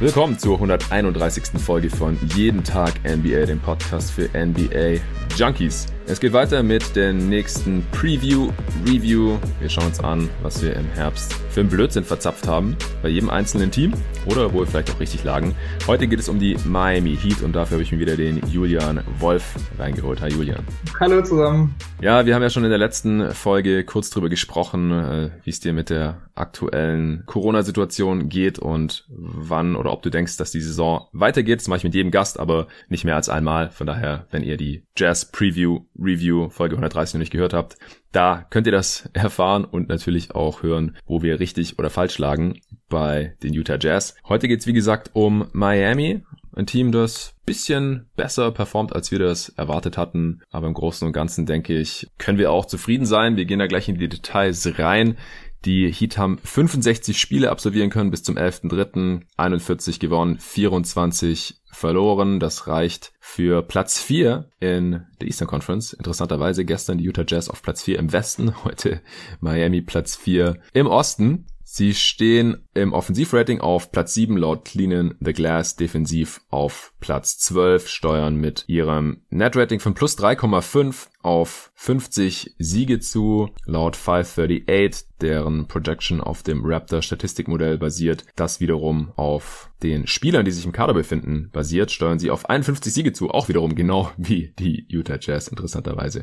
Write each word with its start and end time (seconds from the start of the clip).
Willkommen 0.00 0.38
zur 0.38 0.54
131. 0.54 1.60
Folge 1.60 1.90
von 1.90 2.16
Jeden 2.34 2.64
Tag 2.64 2.94
NBA, 3.04 3.44
dem 3.44 3.60
Podcast 3.60 4.10
für 4.10 4.30
NBA 4.32 4.98
Junkies. 5.36 5.88
Es 6.10 6.18
geht 6.18 6.32
weiter 6.32 6.64
mit 6.64 6.96
der 6.96 7.12
nächsten 7.12 7.86
Preview, 7.92 8.50
Review. 8.84 9.38
Wir 9.60 9.68
schauen 9.68 9.86
uns 9.86 10.00
an, 10.00 10.28
was 10.42 10.60
wir 10.60 10.74
im 10.74 10.86
Herbst 10.86 11.32
für 11.50 11.60
einen 11.60 11.68
Blödsinn 11.68 12.02
verzapft 12.02 12.48
haben. 12.48 12.76
Bei 13.00 13.08
jedem 13.08 13.30
einzelnen 13.30 13.70
Team 13.70 13.94
oder 14.26 14.52
wo 14.52 14.58
wir 14.58 14.66
vielleicht 14.66 14.90
auch 14.90 14.98
richtig 14.98 15.22
lagen. 15.22 15.54
Heute 15.86 16.08
geht 16.08 16.18
es 16.18 16.28
um 16.28 16.40
die 16.40 16.56
Miami 16.64 17.16
Heat 17.16 17.42
und 17.42 17.54
dafür 17.54 17.76
habe 17.76 17.84
ich 17.84 17.92
mir 17.92 18.00
wieder 18.00 18.16
den 18.16 18.40
Julian 18.48 19.04
Wolf 19.20 19.54
reingeholt. 19.78 20.20
Hi 20.20 20.30
Julian. 20.30 20.64
Hallo 20.98 21.22
zusammen. 21.22 21.76
Ja, 22.00 22.26
wir 22.26 22.34
haben 22.34 22.42
ja 22.42 22.50
schon 22.50 22.64
in 22.64 22.70
der 22.70 22.78
letzten 22.78 23.30
Folge 23.32 23.84
kurz 23.84 24.10
drüber 24.10 24.28
gesprochen, 24.28 24.90
äh, 24.90 25.30
wie 25.44 25.50
es 25.50 25.60
dir 25.60 25.72
mit 25.72 25.90
der 25.90 26.22
aktuellen 26.34 27.24
Corona-Situation 27.26 28.28
geht 28.28 28.58
und 28.58 29.04
wann 29.08 29.76
oder 29.76 29.92
ob 29.92 30.02
du 30.02 30.10
denkst, 30.10 30.38
dass 30.38 30.50
die 30.50 30.60
Saison 30.60 31.06
weitergeht. 31.12 31.60
Das 31.60 31.68
mache 31.68 31.78
ich 31.78 31.84
mit 31.84 31.94
jedem 31.94 32.10
Gast, 32.10 32.40
aber 32.40 32.66
nicht 32.88 33.04
mehr 33.04 33.16
als 33.16 33.28
einmal. 33.28 33.70
Von 33.70 33.86
daher, 33.86 34.26
wenn 34.30 34.42
ihr 34.42 34.56
die 34.56 34.84
Jazz 34.96 35.30
Preview 35.30 35.80
Review 36.00 36.48
Folge 36.48 36.76
130 36.76 37.14
noch 37.14 37.20
nicht 37.20 37.32
gehört 37.32 37.52
habt, 37.52 37.76
da 38.12 38.46
könnt 38.50 38.66
ihr 38.66 38.72
das 38.72 39.08
erfahren 39.12 39.64
und 39.64 39.88
natürlich 39.88 40.34
auch 40.34 40.62
hören, 40.62 40.96
wo 41.06 41.22
wir 41.22 41.40
richtig 41.40 41.78
oder 41.78 41.90
falsch 41.90 42.18
lagen 42.18 42.60
bei 42.88 43.36
den 43.42 43.52
Utah 43.52 43.78
Jazz. 43.80 44.16
Heute 44.28 44.48
geht's 44.48 44.66
wie 44.66 44.72
gesagt 44.72 45.10
um 45.12 45.46
Miami, 45.52 46.22
ein 46.54 46.66
Team, 46.66 46.90
das 46.92 47.34
bisschen 47.46 48.06
besser 48.16 48.50
performt, 48.50 48.92
als 48.92 49.10
wir 49.10 49.18
das 49.18 49.50
erwartet 49.50 49.96
hatten. 49.96 50.40
Aber 50.50 50.66
im 50.66 50.74
Großen 50.74 51.06
und 51.06 51.12
Ganzen 51.12 51.46
denke 51.46 51.78
ich, 51.78 52.08
können 52.18 52.38
wir 52.38 52.50
auch 52.50 52.64
zufrieden 52.64 53.06
sein. 53.06 53.36
Wir 53.36 53.44
gehen 53.44 53.58
da 53.58 53.66
gleich 53.66 53.88
in 53.88 53.98
die 53.98 54.08
Details 54.08 54.78
rein. 54.78 55.16
Die 55.64 55.92
Heat 55.92 56.16
haben 56.16 56.38
65 56.38 57.20
Spiele 57.20 57.50
absolvieren 57.50 57.90
können 57.90 58.10
bis 58.10 58.22
zum 58.22 58.36
11.3. 58.36 59.22
41 59.36 60.00
gewonnen, 60.00 60.38
24 60.38 61.60
verloren. 61.70 62.40
Das 62.40 62.66
reicht 62.66 63.12
für 63.20 63.62
Platz 63.62 64.00
4 64.00 64.48
in 64.58 65.02
der 65.20 65.26
Eastern 65.26 65.48
Conference. 65.48 65.92
Interessanterweise 65.92 66.64
gestern 66.64 66.98
die 66.98 67.04
Utah 67.04 67.24
Jazz 67.26 67.50
auf 67.50 67.62
Platz 67.62 67.82
4 67.82 67.98
im 67.98 68.12
Westen, 68.12 68.54
heute 68.64 69.02
Miami 69.40 69.82
Platz 69.82 70.16
4 70.16 70.56
im 70.72 70.86
Osten. 70.86 71.46
Sie 71.72 71.94
stehen 71.94 72.66
im 72.74 72.92
Offensivrating 72.92 73.60
auf 73.60 73.92
Platz 73.92 74.14
7 74.14 74.36
laut 74.36 74.64
Cleanen 74.64 75.14
the 75.20 75.32
Glass, 75.32 75.76
defensiv 75.76 76.40
auf 76.50 76.92
Platz 76.98 77.38
12, 77.38 77.86
steuern 77.86 78.34
mit 78.34 78.64
ihrem 78.66 79.22
Netrating 79.30 79.78
von 79.78 79.94
plus 79.94 80.18
3,5 80.18 81.06
auf 81.22 81.70
50 81.76 82.56
Siege 82.58 82.98
zu, 82.98 83.50
laut 83.66 83.94
538, 83.94 85.06
deren 85.20 85.68
Projection 85.68 86.20
auf 86.20 86.42
dem 86.42 86.64
Raptor 86.64 87.02
Statistikmodell 87.02 87.78
basiert, 87.78 88.24
das 88.34 88.58
wiederum 88.58 89.12
auf 89.14 89.70
den 89.84 90.08
Spielern, 90.08 90.44
die 90.44 90.50
sich 90.50 90.66
im 90.66 90.72
Kader 90.72 90.92
befinden, 90.92 91.50
basiert, 91.52 91.92
steuern 91.92 92.18
sie 92.18 92.32
auf 92.32 92.50
51 92.50 92.92
Siege 92.92 93.12
zu, 93.12 93.30
auch 93.30 93.48
wiederum 93.48 93.76
genau 93.76 94.10
wie 94.16 94.52
die 94.58 94.86
Utah 94.88 95.18
Jazz, 95.20 95.46
interessanterweise. 95.46 96.22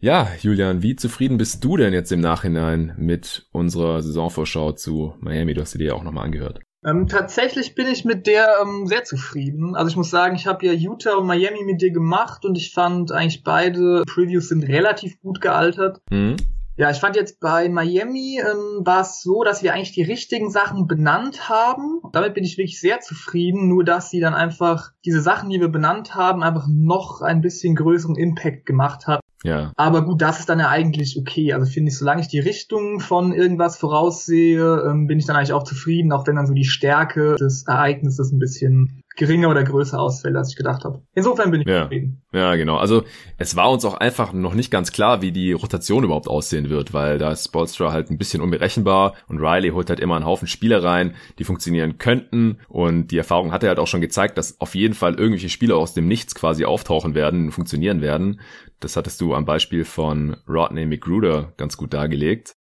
Ja, 0.00 0.28
Julian, 0.40 0.82
wie 0.82 0.96
zufrieden 0.96 1.38
bist 1.38 1.64
du 1.64 1.76
denn 1.76 1.92
jetzt 1.92 2.12
im 2.12 2.20
Nachhinein 2.20 2.94
mit 2.98 3.46
unserer 3.52 4.02
Saisonvorschau 4.02 4.72
zu 4.72 5.14
Miami? 5.20 5.54
Du 5.54 5.62
hast 5.62 5.72
sie 5.72 5.78
dir 5.78 5.88
ja 5.88 5.94
auch 5.94 6.02
nochmal 6.02 6.26
angehört. 6.26 6.60
Ähm, 6.84 7.06
tatsächlich 7.08 7.74
bin 7.74 7.86
ich 7.86 8.04
mit 8.04 8.26
der 8.26 8.46
ähm, 8.62 8.86
sehr 8.86 9.04
zufrieden. 9.04 9.74
Also 9.74 9.88
ich 9.88 9.96
muss 9.96 10.10
sagen, 10.10 10.36
ich 10.36 10.46
habe 10.46 10.66
ja 10.66 10.72
Utah 10.72 11.14
und 11.14 11.26
Miami 11.26 11.64
mit 11.64 11.80
dir 11.80 11.90
gemacht 11.90 12.44
und 12.44 12.58
ich 12.58 12.72
fand 12.74 13.10
eigentlich 13.10 13.42
beide 13.42 14.02
Previews 14.06 14.48
sind 14.48 14.64
relativ 14.64 15.18
gut 15.22 15.40
gealtert. 15.40 16.00
Mhm. 16.10 16.36
Ja, 16.76 16.90
ich 16.90 16.98
fand 16.98 17.14
jetzt 17.14 17.38
bei 17.38 17.68
Miami 17.68 18.40
ähm, 18.40 18.84
war 18.84 19.02
es 19.02 19.22
so, 19.22 19.44
dass 19.44 19.62
wir 19.62 19.72
eigentlich 19.72 19.92
die 19.92 20.02
richtigen 20.02 20.50
Sachen 20.50 20.88
benannt 20.88 21.48
haben. 21.48 22.00
Damit 22.12 22.34
bin 22.34 22.42
ich 22.42 22.58
wirklich 22.58 22.80
sehr 22.80 22.98
zufrieden, 23.00 23.68
nur 23.68 23.84
dass 23.84 24.10
sie 24.10 24.18
dann 24.18 24.34
einfach 24.34 24.90
diese 25.04 25.20
Sachen, 25.22 25.50
die 25.50 25.60
wir 25.60 25.68
benannt 25.68 26.16
haben, 26.16 26.42
einfach 26.42 26.66
noch 26.68 27.22
ein 27.22 27.40
bisschen 27.40 27.76
größeren 27.76 28.16
Impact 28.16 28.66
gemacht 28.66 29.06
hat. 29.06 29.20
Ja. 29.44 29.72
Aber 29.76 30.04
gut, 30.04 30.22
das 30.22 30.40
ist 30.40 30.48
dann 30.48 30.58
ja 30.58 30.70
eigentlich 30.70 31.18
okay. 31.18 31.52
Also 31.52 31.70
finde 31.70 31.90
ich, 31.90 31.98
solange 31.98 32.22
ich 32.22 32.28
die 32.28 32.40
Richtung 32.40 32.98
von 32.98 33.32
irgendwas 33.32 33.76
voraussehe, 33.76 34.82
ähm, 34.88 35.06
bin 35.06 35.18
ich 35.18 35.26
dann 35.26 35.36
eigentlich 35.36 35.52
auch 35.52 35.64
zufrieden, 35.64 36.12
auch 36.12 36.26
wenn 36.26 36.36
dann 36.36 36.46
so 36.46 36.54
die 36.54 36.64
Stärke 36.64 37.36
des 37.36 37.66
Ereignisses 37.66 38.32
ein 38.32 38.38
bisschen 38.38 39.03
geringer 39.16 39.48
oder 39.48 39.62
größer 39.62 40.00
ausfällt, 40.00 40.36
als 40.36 40.50
ich 40.50 40.56
gedacht 40.56 40.84
habe. 40.84 41.02
Insofern 41.14 41.50
bin 41.50 41.60
ich 41.60 41.68
ja. 41.68 41.82
zufrieden. 41.82 42.22
Ja, 42.32 42.56
genau. 42.56 42.76
Also 42.76 43.04
es 43.38 43.56
war 43.56 43.70
uns 43.70 43.84
auch 43.84 43.94
einfach 43.94 44.32
noch 44.32 44.54
nicht 44.54 44.70
ganz 44.70 44.92
klar, 44.92 45.22
wie 45.22 45.32
die 45.32 45.52
Rotation 45.52 46.04
überhaupt 46.04 46.28
aussehen 46.28 46.68
wird, 46.68 46.92
weil 46.92 47.18
da 47.18 47.30
ist 47.30 47.44
Spolstra 47.44 47.92
halt 47.92 48.10
ein 48.10 48.18
bisschen 48.18 48.42
unberechenbar 48.42 49.14
und 49.28 49.38
Riley 49.38 49.70
holt 49.70 49.88
halt 49.88 50.00
immer 50.00 50.16
einen 50.16 50.26
Haufen 50.26 50.48
Spieler 50.48 50.82
rein, 50.82 51.14
die 51.38 51.44
funktionieren 51.44 51.98
könnten 51.98 52.58
und 52.68 53.08
die 53.08 53.18
Erfahrung 53.18 53.52
hat 53.52 53.62
er 53.62 53.70
halt 53.70 53.78
auch 53.78 53.86
schon 53.86 54.00
gezeigt, 54.00 54.36
dass 54.38 54.60
auf 54.60 54.74
jeden 54.74 54.94
Fall 54.94 55.14
irgendwelche 55.14 55.48
Spieler 55.48 55.76
aus 55.76 55.94
dem 55.94 56.08
Nichts 56.08 56.34
quasi 56.34 56.64
auftauchen 56.64 57.14
werden, 57.14 57.52
funktionieren 57.52 58.00
werden. 58.00 58.40
Das 58.80 58.96
hattest 58.96 59.20
du 59.20 59.34
am 59.34 59.44
Beispiel 59.44 59.84
von 59.84 60.36
Rodney 60.48 60.86
McGruder 60.86 61.52
ganz 61.56 61.76
gut 61.76 61.94
dargelegt. 61.94 62.56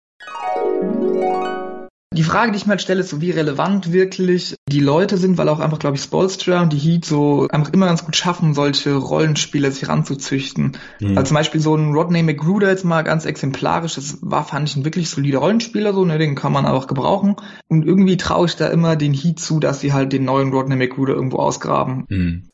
Die 2.13 2.23
Frage, 2.23 2.51
die 2.51 2.57
ich 2.57 2.65
mir 2.65 2.71
halt 2.71 2.81
stelle, 2.81 2.99
ist 2.99 3.09
so, 3.09 3.21
wie 3.21 3.31
relevant 3.31 3.93
wirklich 3.93 4.55
die 4.67 4.81
Leute 4.81 5.15
sind, 5.15 5.37
weil 5.37 5.47
auch 5.47 5.61
einfach, 5.61 5.79
glaube 5.79 5.95
ich, 5.95 6.03
Spolstra 6.03 6.61
und 6.61 6.73
die 6.73 6.77
Heat 6.77 7.05
so 7.05 7.47
einfach 7.49 7.71
immer 7.71 7.85
ganz 7.85 8.03
gut 8.03 8.17
schaffen, 8.17 8.53
solche 8.53 8.95
Rollenspieler 8.95 9.71
sich 9.71 9.87
ranzuzüchten. 9.87 10.73
Mhm. 10.99 11.17
Also 11.17 11.29
zum 11.29 11.35
Beispiel 11.35 11.61
so 11.61 11.73
ein 11.73 11.93
Rodney 11.93 12.21
McGruder 12.21 12.67
jetzt 12.69 12.83
mal 12.83 13.03
ganz 13.03 13.23
exemplarisch, 13.23 13.95
das 13.95 14.17
war, 14.21 14.43
fand 14.43 14.67
ich, 14.67 14.75
ein 14.75 14.83
wirklich 14.83 15.09
solider 15.09 15.39
Rollenspieler, 15.39 15.93
so, 15.93 16.03
ne, 16.03 16.17
den 16.17 16.35
kann 16.35 16.51
man 16.51 16.65
auch 16.65 16.87
gebrauchen. 16.87 17.37
Und 17.69 17.85
irgendwie 17.85 18.17
traue 18.17 18.47
ich 18.47 18.57
da 18.57 18.67
immer 18.67 18.97
den 18.97 19.13
Heat 19.13 19.39
zu, 19.39 19.61
dass 19.61 19.79
sie 19.79 19.93
halt 19.93 20.11
den 20.11 20.25
neuen 20.25 20.51
Rodney 20.51 20.75
McGruder 20.75 21.13
irgendwo 21.13 21.37
ausgraben. 21.37 22.07
Mhm. 22.09 22.49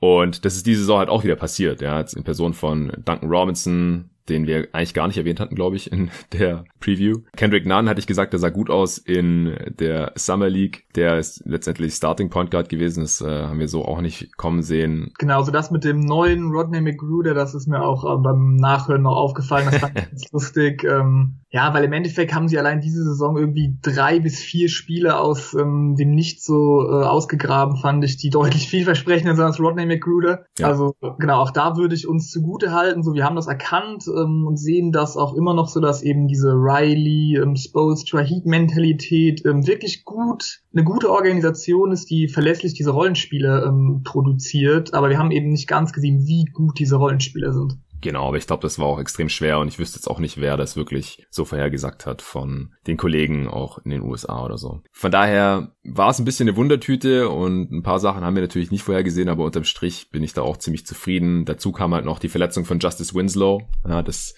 Und 0.00 0.46
das 0.46 0.56
ist 0.56 0.66
diese 0.66 0.80
Saison 0.80 1.00
halt 1.00 1.10
auch 1.10 1.22
wieder 1.22 1.36
passiert, 1.36 1.82
ja, 1.82 1.98
jetzt 1.98 2.14
in 2.14 2.24
Person 2.24 2.54
von 2.54 2.92
Duncan 3.04 3.28
Robinson, 3.28 4.08
den 4.28 4.46
wir 4.46 4.68
eigentlich 4.72 4.94
gar 4.94 5.06
nicht 5.06 5.18
erwähnt 5.18 5.40
hatten, 5.40 5.54
glaube 5.54 5.76
ich, 5.76 5.90
in 5.92 6.10
der 6.32 6.64
Preview. 6.80 7.20
Kendrick 7.36 7.66
Nunn 7.66 7.88
hatte 7.88 8.00
ich 8.00 8.06
gesagt, 8.06 8.32
der 8.32 8.40
sah 8.40 8.50
gut 8.50 8.70
aus 8.70 8.98
in 8.98 9.56
der 9.78 10.12
Summer 10.16 10.48
League. 10.48 10.84
Der 10.94 11.18
ist 11.18 11.42
letztendlich 11.44 11.94
Starting 11.94 12.30
Point 12.30 12.50
Guard 12.50 12.68
gewesen. 12.68 13.02
Das 13.02 13.20
äh, 13.20 13.44
haben 13.44 13.58
wir 13.58 13.68
so 13.68 13.84
auch 13.84 14.00
nicht 14.00 14.36
kommen 14.36 14.62
sehen. 14.62 15.12
Genau, 15.18 15.42
so 15.42 15.52
das 15.52 15.70
mit 15.70 15.84
dem 15.84 16.00
neuen 16.00 16.50
Rodney 16.50 16.80
McGruder, 16.80 17.34
das 17.34 17.54
ist 17.54 17.66
mir 17.66 17.82
auch 17.82 18.04
äh, 18.04 18.22
beim 18.22 18.56
Nachhören 18.56 19.02
noch 19.02 19.16
aufgefallen. 19.16 19.68
Das 19.70 19.80
fand 19.80 19.98
ich 19.98 20.04
ganz 20.10 20.32
lustig. 20.32 20.84
Ähm, 20.84 21.40
ja, 21.50 21.72
weil 21.72 21.84
im 21.84 21.92
Endeffekt 21.92 22.34
haben 22.34 22.48
sie 22.48 22.58
allein 22.58 22.80
diese 22.80 23.02
Saison 23.04 23.36
irgendwie 23.36 23.78
drei 23.80 24.20
bis 24.20 24.40
vier 24.40 24.68
Spiele 24.68 25.18
aus 25.18 25.54
ähm, 25.54 25.94
dem 25.96 26.10
Nicht 26.10 26.42
so 26.42 26.82
äh, 26.82 27.04
ausgegraben, 27.04 27.76
fand 27.76 28.04
ich, 28.04 28.16
die 28.16 28.30
deutlich 28.30 28.68
vielversprechender 28.68 29.34
sind 29.34 29.44
als 29.44 29.60
Rodney 29.60 29.86
McGruder. 29.86 30.44
Ja. 30.58 30.66
Also 30.68 30.94
genau, 31.18 31.40
auch 31.40 31.50
da 31.50 31.76
würde 31.76 31.94
ich 31.94 32.08
uns 32.08 32.30
zugute 32.30 32.72
halten. 32.72 33.02
So, 33.02 33.14
wir 33.14 33.24
haben 33.24 33.36
das 33.36 33.46
erkannt 33.46 34.06
ähm, 34.16 34.46
und 34.46 34.56
sehen 34.56 34.92
das 34.92 35.16
auch 35.16 35.34
immer 35.34 35.54
noch 35.54 35.68
so, 35.68 35.80
dass 35.80 36.02
eben 36.02 36.28
diese 36.28 36.52
Riley, 36.52 37.36
ähm, 37.36 37.56
Spolstra, 37.56 38.20
Heat-Mentalität 38.20 39.44
ähm, 39.44 39.66
wirklich 39.66 40.04
gut, 40.04 40.62
eine 40.72 40.84
gute 40.84 41.10
Organisation 41.10 41.92
ist, 41.92 42.10
die 42.10 42.28
verlässlich 42.28 42.74
diese 42.74 42.90
Rollenspiele 42.90 43.64
ähm, 43.66 44.02
produziert. 44.04 44.94
Aber 44.94 45.10
wir 45.10 45.18
haben 45.18 45.30
eben 45.30 45.50
nicht 45.50 45.68
ganz 45.68 45.92
gesehen, 45.92 46.26
wie 46.26 46.44
gut 46.46 46.78
diese 46.78 46.96
Rollenspieler 46.96 47.52
sind. 47.52 47.78
Genau, 48.00 48.28
aber 48.28 48.36
ich 48.36 48.46
glaube, 48.46 48.62
das 48.62 48.78
war 48.78 48.86
auch 48.86 49.00
extrem 49.00 49.28
schwer 49.28 49.58
und 49.58 49.68
ich 49.68 49.78
wüsste 49.78 49.98
jetzt 49.98 50.08
auch 50.08 50.18
nicht, 50.18 50.40
wer 50.40 50.56
das 50.56 50.76
wirklich 50.76 51.26
so 51.30 51.44
vorhergesagt 51.44 52.06
hat 52.06 52.22
von 52.22 52.74
den 52.86 52.96
Kollegen 52.96 53.48
auch 53.48 53.78
in 53.78 53.90
den 53.90 54.02
USA 54.02 54.44
oder 54.44 54.58
so. 54.58 54.82
Von 54.92 55.10
daher 55.10 55.72
war 55.82 56.10
es 56.10 56.18
ein 56.18 56.24
bisschen 56.24 56.48
eine 56.48 56.56
Wundertüte 56.56 57.28
und 57.28 57.72
ein 57.72 57.82
paar 57.82 57.98
Sachen 57.98 58.24
haben 58.24 58.34
wir 58.34 58.42
natürlich 58.42 58.70
nicht 58.70 58.82
vorhergesehen, 58.82 59.28
aber 59.28 59.44
unterm 59.44 59.64
Strich 59.64 60.10
bin 60.10 60.22
ich 60.22 60.34
da 60.34 60.42
auch 60.42 60.58
ziemlich 60.58 60.86
zufrieden. 60.86 61.44
Dazu 61.44 61.72
kam 61.72 61.94
halt 61.94 62.04
noch 62.04 62.18
die 62.18 62.28
Verletzung 62.28 62.64
von 62.64 62.78
Justice 62.78 63.14
Winslow. 63.14 63.62
Ja, 63.86 64.02
das 64.02 64.34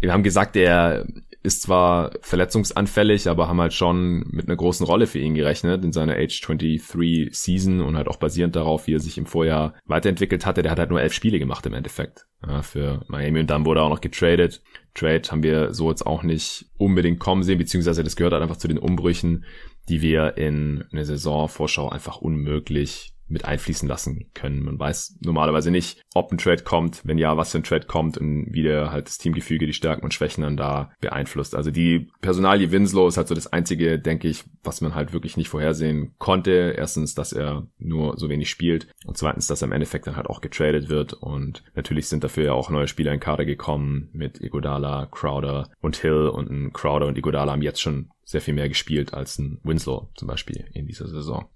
wir 0.00 0.12
haben 0.12 0.22
gesagt, 0.22 0.56
er 0.56 1.06
ist 1.46 1.62
zwar 1.62 2.10
verletzungsanfällig, 2.20 3.28
aber 3.28 3.48
haben 3.48 3.60
halt 3.60 3.72
schon 3.72 4.24
mit 4.30 4.48
einer 4.48 4.56
großen 4.56 4.84
Rolle 4.84 5.06
für 5.06 5.20
ihn 5.20 5.34
gerechnet 5.34 5.84
in 5.84 5.92
seiner 5.92 6.16
Age 6.16 6.38
23 6.40 7.30
Season 7.32 7.80
und 7.80 7.96
halt 7.96 8.08
auch 8.08 8.16
basierend 8.16 8.56
darauf, 8.56 8.86
wie 8.86 8.94
er 8.94 9.00
sich 9.00 9.16
im 9.16 9.26
Vorjahr 9.26 9.74
weiterentwickelt 9.86 10.44
hatte. 10.44 10.62
Der 10.62 10.72
hat 10.72 10.78
halt 10.78 10.90
nur 10.90 11.00
elf 11.00 11.12
Spiele 11.12 11.38
gemacht 11.38 11.64
im 11.64 11.72
Endeffekt 11.72 12.26
ja, 12.46 12.62
für 12.62 13.04
Miami 13.08 13.40
und 13.40 13.50
dann 13.50 13.64
wurde 13.64 13.80
er 13.80 13.84
auch 13.84 13.90
noch 13.90 14.00
getradet. 14.00 14.60
Trade 14.94 15.22
haben 15.30 15.42
wir 15.42 15.72
so 15.72 15.88
jetzt 15.88 16.04
auch 16.04 16.22
nicht 16.22 16.66
unbedingt 16.76 17.20
kommen 17.20 17.44
sehen, 17.44 17.58
beziehungsweise 17.58 18.02
das 18.02 18.16
gehört 18.16 18.32
halt 18.32 18.42
einfach 18.42 18.56
zu 18.56 18.68
den 18.68 18.78
Umbrüchen, 18.78 19.44
die 19.88 20.02
wir 20.02 20.36
in 20.36 20.84
einer 20.92 21.04
Saisonvorschau 21.04 21.88
einfach 21.88 22.16
unmöglich 22.18 23.15
mit 23.28 23.44
einfließen 23.44 23.88
lassen 23.88 24.30
können. 24.34 24.64
Man 24.64 24.78
weiß 24.78 25.18
normalerweise 25.20 25.70
nicht, 25.70 26.02
ob 26.14 26.30
ein 26.30 26.38
Trade 26.38 26.62
kommt, 26.62 27.02
wenn 27.04 27.18
ja, 27.18 27.36
was 27.36 27.52
für 27.52 27.58
ein 27.58 27.64
Trade 27.64 27.86
kommt 27.86 28.18
und 28.18 28.52
wie 28.52 28.62
der 28.62 28.92
halt 28.92 29.06
das 29.08 29.18
Teamgefüge, 29.18 29.66
die 29.66 29.72
Stärken 29.72 30.04
und 30.04 30.14
Schwächen 30.14 30.42
dann 30.42 30.56
da 30.56 30.92
beeinflusst. 31.00 31.54
Also 31.54 31.70
die 31.70 32.08
Personalie 32.20 32.70
Winslow 32.70 33.08
ist 33.08 33.16
halt 33.16 33.28
so 33.28 33.34
das 33.34 33.52
einzige, 33.52 33.98
denke 33.98 34.28
ich, 34.28 34.44
was 34.62 34.80
man 34.80 34.94
halt 34.94 35.12
wirklich 35.12 35.36
nicht 35.36 35.48
vorhersehen 35.48 36.14
konnte. 36.18 36.74
Erstens, 36.76 37.14
dass 37.14 37.32
er 37.32 37.66
nur 37.78 38.16
so 38.16 38.28
wenig 38.28 38.48
spielt 38.48 38.88
und 39.04 39.16
zweitens, 39.16 39.46
dass 39.46 39.62
er 39.62 39.66
im 39.66 39.72
Endeffekt 39.72 40.06
dann 40.06 40.16
halt 40.16 40.28
auch 40.28 40.40
getradet 40.40 40.88
wird 40.88 41.12
und 41.12 41.64
natürlich 41.74 42.08
sind 42.08 42.22
dafür 42.22 42.44
ja 42.44 42.52
auch 42.52 42.70
neue 42.70 42.88
Spieler 42.88 43.12
in 43.12 43.20
Kader 43.20 43.44
gekommen 43.44 44.08
mit 44.12 44.40
Igodala, 44.40 45.06
Crowder 45.06 45.70
und 45.80 45.96
Hill 45.96 46.28
und 46.28 46.50
ein 46.50 46.72
Crowder 46.72 47.06
und 47.06 47.18
Igodala 47.18 47.52
haben 47.52 47.62
jetzt 47.62 47.80
schon 47.80 48.10
sehr 48.24 48.40
viel 48.40 48.54
mehr 48.54 48.68
gespielt 48.68 49.14
als 49.14 49.38
ein 49.38 49.60
Winslow 49.62 50.08
zum 50.14 50.28
Beispiel 50.28 50.66
in 50.72 50.86
dieser 50.86 51.08
Saison. 51.08 51.48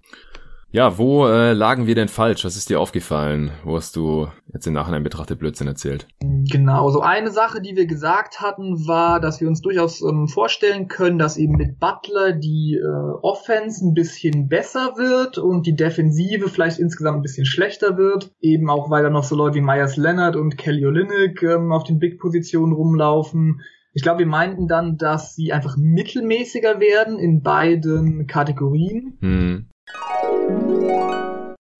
Ja, 0.73 0.97
wo 0.97 1.27
äh, 1.27 1.51
lagen 1.51 1.85
wir 1.85 1.95
denn 1.95 2.07
falsch? 2.07 2.45
Was 2.45 2.55
ist 2.55 2.69
dir 2.69 2.79
aufgefallen? 2.79 3.51
Wo 3.65 3.75
hast 3.75 3.97
du 3.97 4.29
jetzt 4.53 4.65
im 4.67 4.73
Nachhinein 4.73 5.03
betrachtet 5.03 5.37
Blödsinn 5.37 5.67
erzählt? 5.67 6.07
Genau, 6.21 6.89
so 6.91 7.01
eine 7.01 7.29
Sache, 7.29 7.61
die 7.61 7.75
wir 7.75 7.87
gesagt 7.87 8.39
hatten, 8.39 8.87
war, 8.87 9.19
dass 9.19 9.41
wir 9.41 9.49
uns 9.49 9.59
durchaus 9.61 10.01
ähm, 10.01 10.29
vorstellen 10.29 10.87
können, 10.87 11.19
dass 11.19 11.35
eben 11.35 11.57
mit 11.57 11.77
Butler 11.77 12.31
die 12.31 12.79
äh, 12.81 12.87
Offense 13.21 13.85
ein 13.85 13.93
bisschen 13.93 14.47
besser 14.47 14.93
wird 14.95 15.37
und 15.37 15.67
die 15.67 15.75
Defensive 15.75 16.47
vielleicht 16.47 16.79
insgesamt 16.79 17.17
ein 17.17 17.21
bisschen 17.21 17.45
schlechter 17.45 17.97
wird. 17.97 18.31
Eben 18.39 18.69
auch, 18.69 18.89
weil 18.89 19.03
da 19.03 19.09
noch 19.09 19.25
so 19.25 19.35
Leute 19.35 19.55
wie 19.55 19.61
Myers 19.61 19.97
Leonard 19.97 20.37
und 20.37 20.57
Kelly 20.57 20.85
Olynyk 20.85 21.43
ähm, 21.43 21.73
auf 21.73 21.83
den 21.83 21.99
Big-Positionen 21.99 22.71
rumlaufen. 22.71 23.59
Ich 23.93 24.03
glaube, 24.03 24.19
wir 24.19 24.25
meinten 24.25 24.69
dann, 24.69 24.97
dass 24.97 25.35
sie 25.35 25.51
einfach 25.51 25.75
mittelmäßiger 25.75 26.79
werden 26.79 27.19
in 27.19 27.41
beiden 27.41 28.25
Kategorien. 28.25 29.17
Hm. 29.19 29.70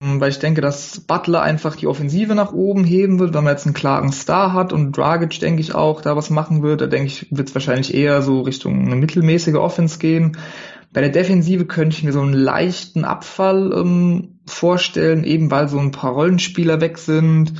Weil 0.00 0.30
ich 0.30 0.38
denke, 0.38 0.60
dass 0.60 1.00
Butler 1.00 1.42
einfach 1.42 1.76
die 1.76 1.86
Offensive 1.86 2.34
nach 2.34 2.52
oben 2.52 2.84
heben 2.84 3.18
wird, 3.18 3.34
wenn 3.34 3.44
man 3.44 3.54
jetzt 3.54 3.66
einen 3.66 3.74
klaren 3.74 4.12
Star 4.12 4.52
hat 4.52 4.72
und 4.72 4.96
Dragic, 4.96 5.38
denke 5.40 5.60
ich, 5.60 5.74
auch 5.74 6.00
da 6.00 6.16
was 6.16 6.30
machen 6.30 6.62
wird. 6.62 6.80
Da 6.80 6.86
denke 6.86 7.06
ich, 7.06 7.26
wird 7.30 7.48
es 7.48 7.54
wahrscheinlich 7.54 7.94
eher 7.94 8.22
so 8.22 8.40
Richtung 8.40 8.86
eine 8.86 8.96
mittelmäßige 8.96 9.54
Offense 9.54 9.98
gehen. 9.98 10.36
Bei 10.92 11.00
der 11.00 11.10
Defensive 11.10 11.64
könnte 11.64 11.96
ich 11.96 12.04
mir 12.04 12.12
so 12.12 12.20
einen 12.20 12.34
leichten 12.34 13.04
Abfall 13.04 13.72
ähm, 13.72 14.40
vorstellen, 14.46 15.24
eben 15.24 15.50
weil 15.50 15.68
so 15.68 15.78
ein 15.78 15.90
paar 15.90 16.12
Rollenspieler 16.12 16.80
weg 16.80 16.98
sind. 16.98 17.54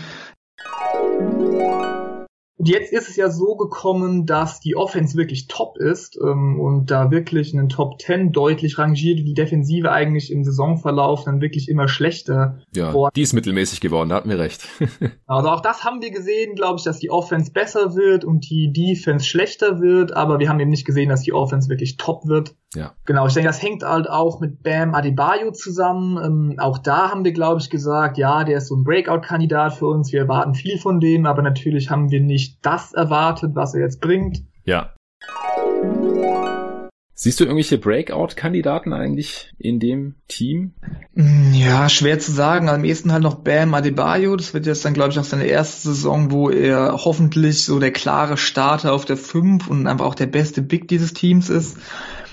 Und 2.62 2.69
jetzt 2.69 2.93
ist 2.93 3.09
es 3.09 3.17
ja 3.17 3.29
so 3.29 3.56
gekommen, 3.56 4.25
dass 4.25 4.61
die 4.61 4.76
Offense 4.76 5.17
wirklich 5.17 5.49
top 5.49 5.79
ist 5.79 6.17
ähm, 6.23 6.61
und 6.61 6.93
da 6.93 7.11
wirklich 7.11 7.53
einen 7.53 7.69
Top 7.69 8.00
10 8.00 8.31
deutlich 8.31 8.79
rangiert, 8.79 9.19
die 9.19 9.35
Defensive 9.35 9.91
eigentlich 9.91 10.31
im 10.31 10.44
Saisonverlauf 10.44 11.25
dann 11.25 11.41
wirklich 11.41 11.69
immer 11.69 11.88
schlechter. 11.88 12.61
Ja, 12.73 12.94
worden. 12.94 13.14
die 13.17 13.23
ist 13.23 13.32
mittelmäßig 13.32 13.81
geworden, 13.81 14.11
da 14.11 14.14
hatten 14.14 14.31
wir 14.31 14.38
recht. 14.38 14.61
also 15.26 15.49
auch 15.49 15.59
das 15.59 15.82
haben 15.82 16.03
wir 16.03 16.12
gesehen, 16.12 16.55
glaube 16.55 16.79
ich, 16.79 16.85
dass 16.85 17.00
die 17.00 17.11
Offense 17.11 17.50
besser 17.50 17.97
wird 17.97 18.25
und 18.25 18.49
die 18.49 18.73
Defense 18.73 19.26
schlechter 19.26 19.81
wird, 19.81 20.17
aber 20.17 20.38
wir 20.38 20.49
haben 20.49 20.61
eben 20.61 20.70
nicht 20.70 20.87
gesehen, 20.87 21.08
dass 21.08 21.23
die 21.23 21.32
Offense 21.32 21.69
wirklich 21.69 21.97
top 21.97 22.29
wird. 22.29 22.55
Ja. 22.75 22.93
Genau, 23.05 23.26
ich 23.26 23.35
denke, 23.35 23.49
das 23.49 23.61
hängt 23.61 23.82
halt 23.82 24.08
auch 24.08 24.41
mit 24.41 24.62
Bam 24.62 24.94
Adebayo 24.94 25.50
zusammen. 25.50 26.17
Ähm, 26.25 26.55
auch 26.58 26.79
da 26.79 27.11
haben 27.11 27.25
wir, 27.25 27.32
glaube 27.32 27.61
ich, 27.61 27.69
gesagt, 27.69 28.17
ja, 28.17 28.44
der 28.44 28.58
ist 28.58 28.69
so 28.69 28.76
ein 28.76 28.85
Breakout-Kandidat 28.85 29.75
für 29.75 29.87
uns. 29.88 30.12
Wir 30.12 30.20
erwarten 30.20 30.55
viel 30.55 30.79
von 30.79 31.00
dem, 31.00 31.26
aber 31.26 31.43
natürlich 31.43 31.91
haben 31.91 32.11
wir 32.11 32.20
nicht 32.20 32.52
das 32.61 32.93
erwartet, 32.93 33.53
was 33.55 33.75
er 33.75 33.81
jetzt 33.83 34.01
bringt. 34.01 34.43
Ja. 34.65 34.95
Siehst 37.23 37.39
du 37.39 37.45
irgendwelche 37.45 37.79
Breakout-Kandidaten 37.79 38.93
eigentlich 38.93 39.53
in 39.57 39.79
dem 39.79 40.17
Team? 40.27 40.73
Ja, 41.15 41.89
schwer 41.89 42.19
zu 42.19 42.33
sagen. 42.33 42.69
Am 42.69 42.83
ehesten 42.83 43.13
halt 43.13 43.23
noch 43.23 43.37
Bam 43.37 43.75
Adebayo. 43.75 44.35
Das 44.35 44.55
wird 44.55 44.67
jetzt 44.67 44.85
dann, 44.85 44.93
glaube 44.93 45.13
ich, 45.13 45.21
auch 45.21 45.25
seine 45.25 45.45
erste 45.45 45.91
Saison, 45.91 46.33
wo 46.33 46.51
er 46.51 47.05
hoffentlich 47.05 47.65
so 47.65 47.79
der 47.79 47.93
klare 47.93 48.37
Starter 48.37 48.93
auf 48.93 49.05
der 49.05 49.17
5 49.17 49.69
und 49.69 49.87
einfach 49.87 50.07
auch 50.07 50.17
der 50.17 50.27
beste 50.27 50.63
Big 50.63 50.89
dieses 50.89 51.13
Teams 51.13 51.49
ist. 51.49 51.79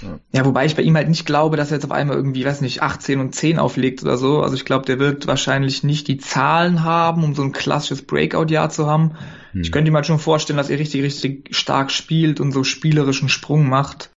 Ja. 0.02 0.20
ja, 0.32 0.46
wobei 0.46 0.66
ich 0.66 0.76
bei 0.76 0.82
ihm 0.82 0.96
halt 0.96 1.10
nicht 1.10 1.28
glaube, 1.28 1.56
dass 1.56 1.70
er 1.70 1.78
jetzt 1.78 1.86
auf 1.86 1.92
einmal 1.92 2.16
irgendwie, 2.16 2.44
weiß 2.44 2.62
nicht, 2.62 2.82
18 2.82 3.20
und 3.20 3.36
10 3.36 3.60
auflegt 3.60 4.02
oder 4.02 4.18
so. 4.18 4.42
Also 4.42 4.56
ich 4.56 4.66
glaube, 4.66 4.88
der 4.88 4.98
wird 4.98 5.28
wahrscheinlich 5.28 5.84
nicht 5.84 6.08
die 6.08 6.18
Zahlen 6.18 6.84
haben, 6.84 7.24
um 7.24 7.36
so 7.36 7.44
ein 7.44 7.52
klassisches 7.52 8.08
Breakout-Jahr 8.08 8.72
zu 8.72 8.88
haben. 8.88 9.12
Hm. 9.52 9.62
Ich 9.62 9.72
könnte 9.72 9.92
mir 9.92 9.98
halt 9.98 10.06
schon 10.06 10.20
vorstellen, 10.20 10.58
dass 10.58 10.70
er 10.70 10.80
richtig, 10.80 11.04
richtig 11.04 11.56
stark 11.56 11.92
spielt 11.92 12.40
und 12.40 12.52
so 12.52 12.64
spielerischen 12.64 13.30
Sprung 13.30 13.68
macht. 13.68 14.12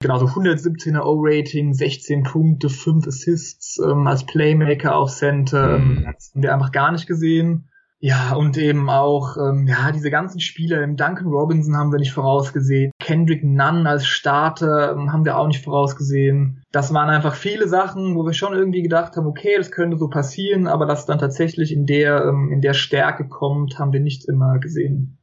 Genau, 0.00 0.18
so 0.18 0.26
117er 0.26 1.04
O-Rating, 1.04 1.74
16 1.74 2.24
Punkte, 2.24 2.68
5 2.68 3.06
Assists 3.06 3.78
ähm, 3.78 4.06
als 4.08 4.26
Playmaker 4.26 4.96
auf 4.96 5.10
Center. 5.10 5.78
Mhm. 5.78 6.06
Das 6.12 6.32
haben 6.34 6.42
wir 6.42 6.52
einfach 6.52 6.72
gar 6.72 6.90
nicht 6.90 7.06
gesehen. 7.06 7.68
Ja, 8.04 8.34
und 8.34 8.58
eben 8.58 8.90
auch, 8.90 9.36
ähm, 9.36 9.68
ja, 9.68 9.92
diese 9.92 10.10
ganzen 10.10 10.40
Spieler, 10.40 10.84
Duncan 10.88 11.28
Robinson 11.28 11.76
haben 11.76 11.92
wir 11.92 12.00
nicht 12.00 12.10
vorausgesehen, 12.10 12.90
Kendrick 12.98 13.44
Nunn 13.44 13.86
als 13.86 14.08
Starter 14.08 14.90
ähm, 14.90 15.12
haben 15.12 15.24
wir 15.24 15.38
auch 15.38 15.46
nicht 15.46 15.62
vorausgesehen. 15.62 16.64
Das 16.72 16.92
waren 16.92 17.10
einfach 17.10 17.36
viele 17.36 17.68
Sachen, 17.68 18.16
wo 18.16 18.26
wir 18.26 18.32
schon 18.32 18.54
irgendwie 18.54 18.82
gedacht 18.82 19.16
haben, 19.16 19.28
okay, 19.28 19.54
das 19.56 19.70
könnte 19.70 19.98
so 19.98 20.08
passieren, 20.08 20.66
aber 20.66 20.84
dass 20.84 21.06
dann 21.06 21.20
tatsächlich 21.20 21.70
in 21.72 21.86
der, 21.86 22.24
ähm, 22.24 22.50
in 22.50 22.60
der 22.60 22.74
Stärke 22.74 23.28
kommt, 23.28 23.78
haben 23.78 23.92
wir 23.92 24.00
nicht 24.00 24.28
immer 24.28 24.58
gesehen. 24.58 25.18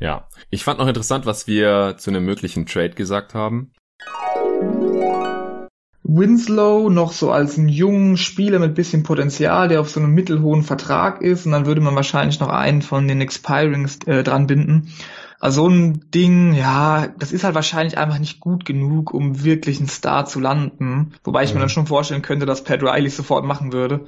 Ja, 0.00 0.26
ich 0.48 0.64
fand 0.64 0.78
noch 0.78 0.88
interessant, 0.88 1.26
was 1.26 1.46
wir 1.46 1.96
zu 1.98 2.08
einem 2.08 2.24
möglichen 2.24 2.64
Trade 2.64 2.94
gesagt 2.94 3.34
haben. 3.34 3.72
Winslow 6.04 6.88
noch 6.90 7.12
so 7.12 7.30
als 7.30 7.58
einen 7.58 7.68
jungen 7.68 8.16
Spieler 8.16 8.58
mit 8.58 8.74
bisschen 8.74 9.04
Potenzial, 9.04 9.68
der 9.68 9.80
auf 9.80 9.90
so 9.90 10.00
einem 10.00 10.12
mittelhohen 10.12 10.62
Vertrag 10.62 11.22
ist 11.22 11.46
und 11.46 11.52
dann 11.52 11.66
würde 11.66 11.80
man 11.80 11.94
wahrscheinlich 11.94 12.40
noch 12.40 12.48
einen 12.48 12.82
von 12.82 13.06
den 13.06 13.20
Expirings 13.20 13.98
äh, 14.06 14.24
dran 14.24 14.46
binden. 14.46 14.92
Also 15.38 15.62
so 15.62 15.68
ein 15.68 16.10
Ding, 16.12 16.54
ja, 16.54 17.08
das 17.18 17.32
ist 17.32 17.44
halt 17.44 17.54
wahrscheinlich 17.54 17.98
einfach 17.98 18.18
nicht 18.18 18.40
gut 18.40 18.64
genug, 18.64 19.12
um 19.12 19.42
wirklich 19.42 19.78
einen 19.78 19.88
Star 19.88 20.24
zu 20.24 20.38
landen. 20.38 21.14
Wobei 21.24 21.42
ich 21.42 21.50
mhm. 21.50 21.56
mir 21.56 21.60
dann 21.60 21.68
schon 21.68 21.86
vorstellen 21.86 22.22
könnte, 22.22 22.46
dass 22.46 22.64
Pat 22.64 22.82
Riley 22.82 23.10
sofort 23.10 23.44
machen 23.44 23.72
würde. 23.72 24.04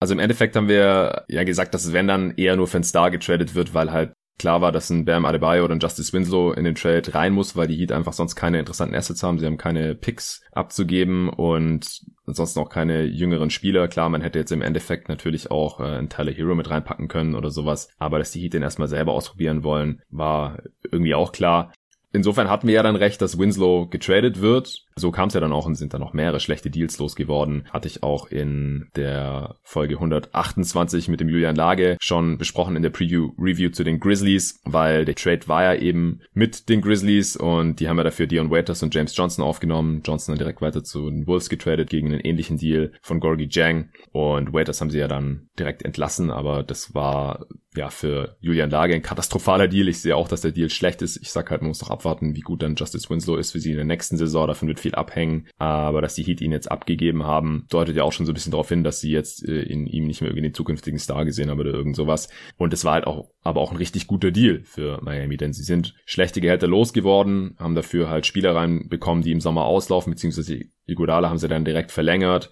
Also 0.00 0.14
im 0.14 0.18
Endeffekt 0.18 0.56
haben 0.56 0.68
wir 0.68 1.24
ja 1.28 1.44
gesagt, 1.44 1.74
dass 1.74 1.92
wenn 1.92 2.08
dann 2.08 2.32
eher 2.36 2.56
nur 2.56 2.66
für 2.66 2.78
einen 2.78 2.84
Star 2.84 3.10
getradet 3.10 3.54
wird, 3.54 3.72
weil 3.72 3.92
halt 3.92 4.12
klar 4.38 4.60
war, 4.60 4.72
dass 4.72 4.90
ein 4.90 5.04
Bam 5.04 5.24
Adebayo 5.24 5.64
oder 5.64 5.74
ein 5.74 5.80
Justice 5.80 6.12
Winslow 6.12 6.52
in 6.52 6.64
den 6.64 6.74
Trade 6.74 7.14
rein 7.14 7.32
muss, 7.32 7.56
weil 7.56 7.68
die 7.68 7.76
Heat 7.76 7.92
einfach 7.92 8.12
sonst 8.12 8.34
keine 8.34 8.58
interessanten 8.58 8.94
Assets 8.94 9.22
haben. 9.22 9.38
Sie 9.38 9.46
haben 9.46 9.56
keine 9.56 9.94
Picks 9.94 10.42
abzugeben 10.52 11.28
und 11.28 12.02
ansonsten 12.26 12.60
auch 12.60 12.68
keine 12.68 13.04
jüngeren 13.04 13.50
Spieler. 13.50 13.88
Klar, 13.88 14.08
man 14.08 14.22
hätte 14.22 14.38
jetzt 14.38 14.52
im 14.52 14.62
Endeffekt 14.62 15.08
natürlich 15.08 15.50
auch 15.50 15.80
äh, 15.80 15.84
einen 15.84 16.08
Tyler 16.08 16.32
Hero 16.32 16.54
mit 16.54 16.70
reinpacken 16.70 17.08
können 17.08 17.34
oder 17.34 17.50
sowas. 17.50 17.88
Aber 17.98 18.18
dass 18.18 18.32
die 18.32 18.40
Heat 18.40 18.54
den 18.54 18.62
erstmal 18.62 18.88
selber 18.88 19.12
ausprobieren 19.12 19.64
wollen, 19.64 20.02
war 20.10 20.62
irgendwie 20.90 21.14
auch 21.14 21.32
klar. 21.32 21.72
Insofern 22.12 22.50
hatten 22.50 22.66
wir 22.66 22.74
ja 22.74 22.82
dann 22.82 22.96
recht, 22.96 23.22
dass 23.22 23.38
Winslow 23.38 23.86
getradet 23.86 24.40
wird. 24.40 24.84
So 24.96 25.10
kam 25.10 25.28
es 25.28 25.34
ja 25.34 25.40
dann 25.40 25.52
auch 25.52 25.64
und 25.64 25.76
sind 25.76 25.94
dann 25.94 26.02
noch 26.02 26.12
mehrere 26.12 26.40
schlechte 26.40 26.70
Deals 26.70 26.98
losgeworden. 26.98 27.66
Hatte 27.70 27.88
ich 27.88 28.02
auch 28.02 28.26
in 28.26 28.88
der 28.94 29.56
Folge 29.62 29.94
128 29.94 31.08
mit 31.08 31.20
dem 31.20 31.30
Julian 31.30 31.56
Lage 31.56 31.96
schon 32.00 32.36
besprochen 32.36 32.76
in 32.76 32.82
der 32.82 32.90
Preview-Review 32.90 33.70
zu 33.70 33.84
den 33.84 33.98
Grizzlies, 33.98 34.60
weil 34.64 35.06
der 35.06 35.14
Trade 35.14 35.48
war 35.48 35.62
ja 35.64 35.80
eben 35.80 36.20
mit 36.34 36.68
den 36.68 36.82
Grizzlies 36.82 37.36
und 37.36 37.80
die 37.80 37.88
haben 37.88 37.96
ja 37.96 38.04
dafür 38.04 38.26
Dion 38.26 38.50
Waiters 38.50 38.82
und 38.82 38.94
James 38.94 39.16
Johnson 39.16 39.44
aufgenommen. 39.44 40.02
Johnson 40.04 40.32
dann 40.32 40.38
direkt 40.38 40.60
weiter 40.60 40.84
zu 40.84 41.08
den 41.08 41.26
Wolves 41.26 41.48
getradet 41.48 41.88
gegen 41.88 42.08
einen 42.08 42.20
ähnlichen 42.20 42.58
Deal 42.58 42.92
von 43.00 43.20
Gorgie 43.20 43.48
Jang 43.50 43.88
und 44.12 44.52
Waiters 44.52 44.80
haben 44.80 44.90
sie 44.90 44.98
ja 44.98 45.08
dann 45.08 45.48
direkt 45.58 45.82
entlassen, 45.82 46.30
aber 46.30 46.62
das 46.62 46.94
war 46.94 47.46
ja 47.76 47.90
für 47.90 48.36
Julian 48.40 48.70
Lage 48.70 48.94
ein 48.94 49.02
katastrophaler 49.02 49.68
Deal. 49.68 49.88
Ich 49.88 50.00
sehe 50.00 50.16
auch, 50.16 50.28
dass 50.28 50.42
der 50.42 50.52
Deal 50.52 50.70
schlecht 50.70 51.02
ist. 51.02 51.16
Ich 51.16 51.30
sag 51.30 51.50
halt, 51.50 51.62
man 51.62 51.68
muss 51.68 51.80
noch 51.80 51.90
abwarten, 51.90 52.34
wie 52.34 52.40
gut 52.40 52.62
dann 52.62 52.74
Justice 52.74 53.08
Winslow 53.08 53.36
ist 53.36 53.52
für 53.52 53.60
sie 53.60 53.70
in 53.70 53.76
der 53.76 53.84
nächsten 53.84 54.16
Saison. 54.16 54.46
Davon 54.46 54.68
wird 54.68 54.80
viel 54.80 54.94
abhängen. 54.94 55.48
Aber 55.58 56.02
dass 56.02 56.14
die 56.14 56.22
Heat 56.22 56.40
ihn 56.40 56.52
jetzt 56.52 56.70
abgegeben 56.70 57.24
haben, 57.24 57.66
deutet 57.70 57.96
ja 57.96 58.04
auch 58.04 58.12
schon 58.12 58.26
so 58.26 58.32
ein 58.32 58.34
bisschen 58.34 58.52
darauf 58.52 58.68
hin, 58.68 58.84
dass 58.84 59.00
sie 59.00 59.10
jetzt 59.10 59.46
äh, 59.48 59.62
in 59.62 59.86
ihm 59.86 60.06
nicht 60.06 60.20
mehr 60.20 60.30
irgendwie 60.30 60.48
den 60.48 60.54
zukünftigen 60.54 60.98
Star 60.98 61.24
gesehen 61.24 61.50
haben 61.50 61.60
oder 61.60 61.72
irgend 61.72 61.96
sowas. 61.96 62.28
Und 62.56 62.72
es 62.72 62.84
war 62.84 62.94
halt 62.94 63.06
auch, 63.06 63.30
aber 63.42 63.60
auch 63.60 63.70
ein 63.70 63.78
richtig 63.78 64.06
guter 64.06 64.30
Deal 64.30 64.62
für 64.64 65.00
Miami, 65.02 65.36
denn 65.36 65.52
sie 65.52 65.64
sind 65.64 65.94
schlechte 66.04 66.40
Gehälter 66.40 66.66
losgeworden, 66.66 67.56
haben 67.58 67.74
dafür 67.74 68.10
halt 68.10 68.26
Spieler 68.26 68.54
reinbekommen, 68.54 69.22
die 69.22 69.32
im 69.32 69.40
Sommer 69.40 69.64
auslaufen, 69.64 70.12
beziehungsweise 70.12 70.60
Iguodala 70.86 71.28
haben 71.30 71.38
sie 71.38 71.48
dann 71.48 71.64
direkt 71.64 71.92
verlängert. 71.92 72.50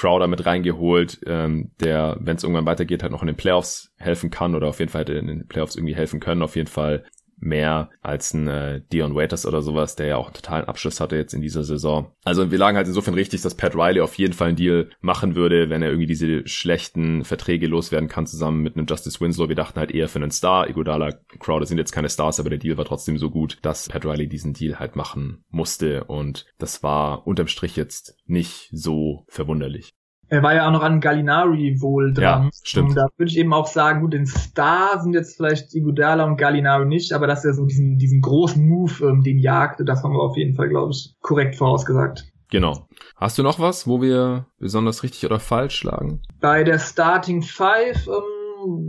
Crowder 0.00 0.28
mit 0.28 0.46
reingeholt, 0.46 1.20
ähm, 1.26 1.72
der, 1.78 2.16
wenn 2.20 2.36
es 2.36 2.42
irgendwann 2.42 2.64
weitergeht, 2.64 3.02
halt 3.02 3.12
noch 3.12 3.20
in 3.20 3.26
den 3.26 3.36
Playoffs 3.36 3.92
helfen 3.98 4.30
kann 4.30 4.54
oder 4.54 4.68
auf 4.68 4.78
jeden 4.78 4.90
Fall 4.90 5.02
hätte 5.02 5.12
in 5.12 5.26
den 5.26 5.46
Playoffs 5.46 5.76
irgendwie 5.76 5.94
helfen 5.94 6.20
können. 6.20 6.42
Auf 6.42 6.56
jeden 6.56 6.70
Fall 6.70 7.04
mehr 7.40 7.90
als 8.02 8.34
ein 8.34 8.46
äh, 8.48 8.80
Dion 8.92 9.14
Waiters 9.14 9.46
oder 9.46 9.62
sowas, 9.62 9.96
der 9.96 10.06
ja 10.06 10.16
auch 10.16 10.26
einen 10.26 10.34
totalen 10.34 10.66
Abschluss 10.66 11.00
hatte 11.00 11.16
jetzt 11.16 11.34
in 11.34 11.40
dieser 11.40 11.64
Saison. 11.64 12.12
Also 12.24 12.50
wir 12.50 12.58
lagen 12.58 12.76
halt 12.76 12.86
insofern 12.86 13.14
richtig, 13.14 13.42
dass 13.42 13.54
Pat 13.54 13.74
Riley 13.74 14.00
auf 14.00 14.14
jeden 14.16 14.34
Fall 14.34 14.48
einen 14.48 14.56
Deal 14.56 14.90
machen 15.00 15.34
würde, 15.34 15.70
wenn 15.70 15.82
er 15.82 15.88
irgendwie 15.88 16.06
diese 16.06 16.46
schlechten 16.46 17.24
Verträge 17.24 17.66
loswerden 17.66 18.08
kann 18.08 18.26
zusammen 18.26 18.62
mit 18.62 18.76
einem 18.76 18.86
Justice 18.86 19.20
Winslow. 19.20 19.48
Wir 19.48 19.56
dachten 19.56 19.78
halt 19.78 19.90
eher 19.90 20.08
für 20.08 20.18
einen 20.18 20.30
Star. 20.30 20.68
Iguodala, 20.68 21.12
Crowder 21.38 21.66
sind 21.66 21.78
jetzt 21.78 21.92
keine 21.92 22.10
Stars, 22.10 22.40
aber 22.40 22.50
der 22.50 22.58
Deal 22.58 22.76
war 22.76 22.84
trotzdem 22.84 23.18
so 23.18 23.30
gut, 23.30 23.58
dass 23.62 23.88
Pat 23.88 24.04
Riley 24.04 24.28
diesen 24.28 24.52
Deal 24.52 24.78
halt 24.78 24.96
machen 24.96 25.44
musste 25.48 26.04
und 26.04 26.46
das 26.58 26.82
war 26.82 27.26
unterm 27.26 27.48
Strich 27.48 27.76
jetzt 27.76 28.16
nicht 28.26 28.68
so 28.72 29.24
verwunderlich. 29.28 29.94
Er 30.30 30.44
war 30.44 30.54
ja 30.54 30.66
auch 30.68 30.70
noch 30.70 30.82
an 30.82 31.00
Gallinari 31.00 31.80
wohl 31.80 32.14
dran. 32.14 32.44
Ja, 32.44 32.50
stimmt. 32.62 32.90
Und 32.90 32.94
da 32.94 33.06
würde 33.16 33.30
ich 33.30 33.36
eben 33.36 33.52
auch 33.52 33.66
sagen, 33.66 34.00
gut, 34.00 34.12
den 34.12 34.26
Star 34.26 35.00
sind 35.02 35.12
jetzt 35.12 35.36
vielleicht 35.36 35.74
Igudala 35.74 36.24
und 36.24 36.36
Gallinari 36.36 36.86
nicht, 36.86 37.12
aber 37.12 37.26
dass 37.26 37.44
er 37.44 37.52
so 37.52 37.66
diesen, 37.66 37.98
diesen 37.98 38.20
großen 38.20 38.64
Move, 38.64 38.92
ähm, 39.04 39.22
den 39.22 39.38
jagte, 39.38 39.84
das 39.84 40.04
haben 40.04 40.12
wir 40.12 40.22
auf 40.22 40.36
jeden 40.36 40.54
Fall, 40.54 40.68
glaube 40.68 40.92
ich, 40.92 41.14
korrekt 41.20 41.56
vorausgesagt. 41.56 42.26
Genau. 42.50 42.86
Hast 43.16 43.38
du 43.38 43.42
noch 43.42 43.58
was, 43.58 43.88
wo 43.88 44.00
wir 44.00 44.46
besonders 44.58 45.02
richtig 45.02 45.26
oder 45.26 45.40
falsch 45.40 45.76
schlagen? 45.76 46.22
Bei 46.40 46.62
der 46.62 46.78
Starting 46.78 47.42
Five, 47.42 48.06
ähm, 48.06 48.39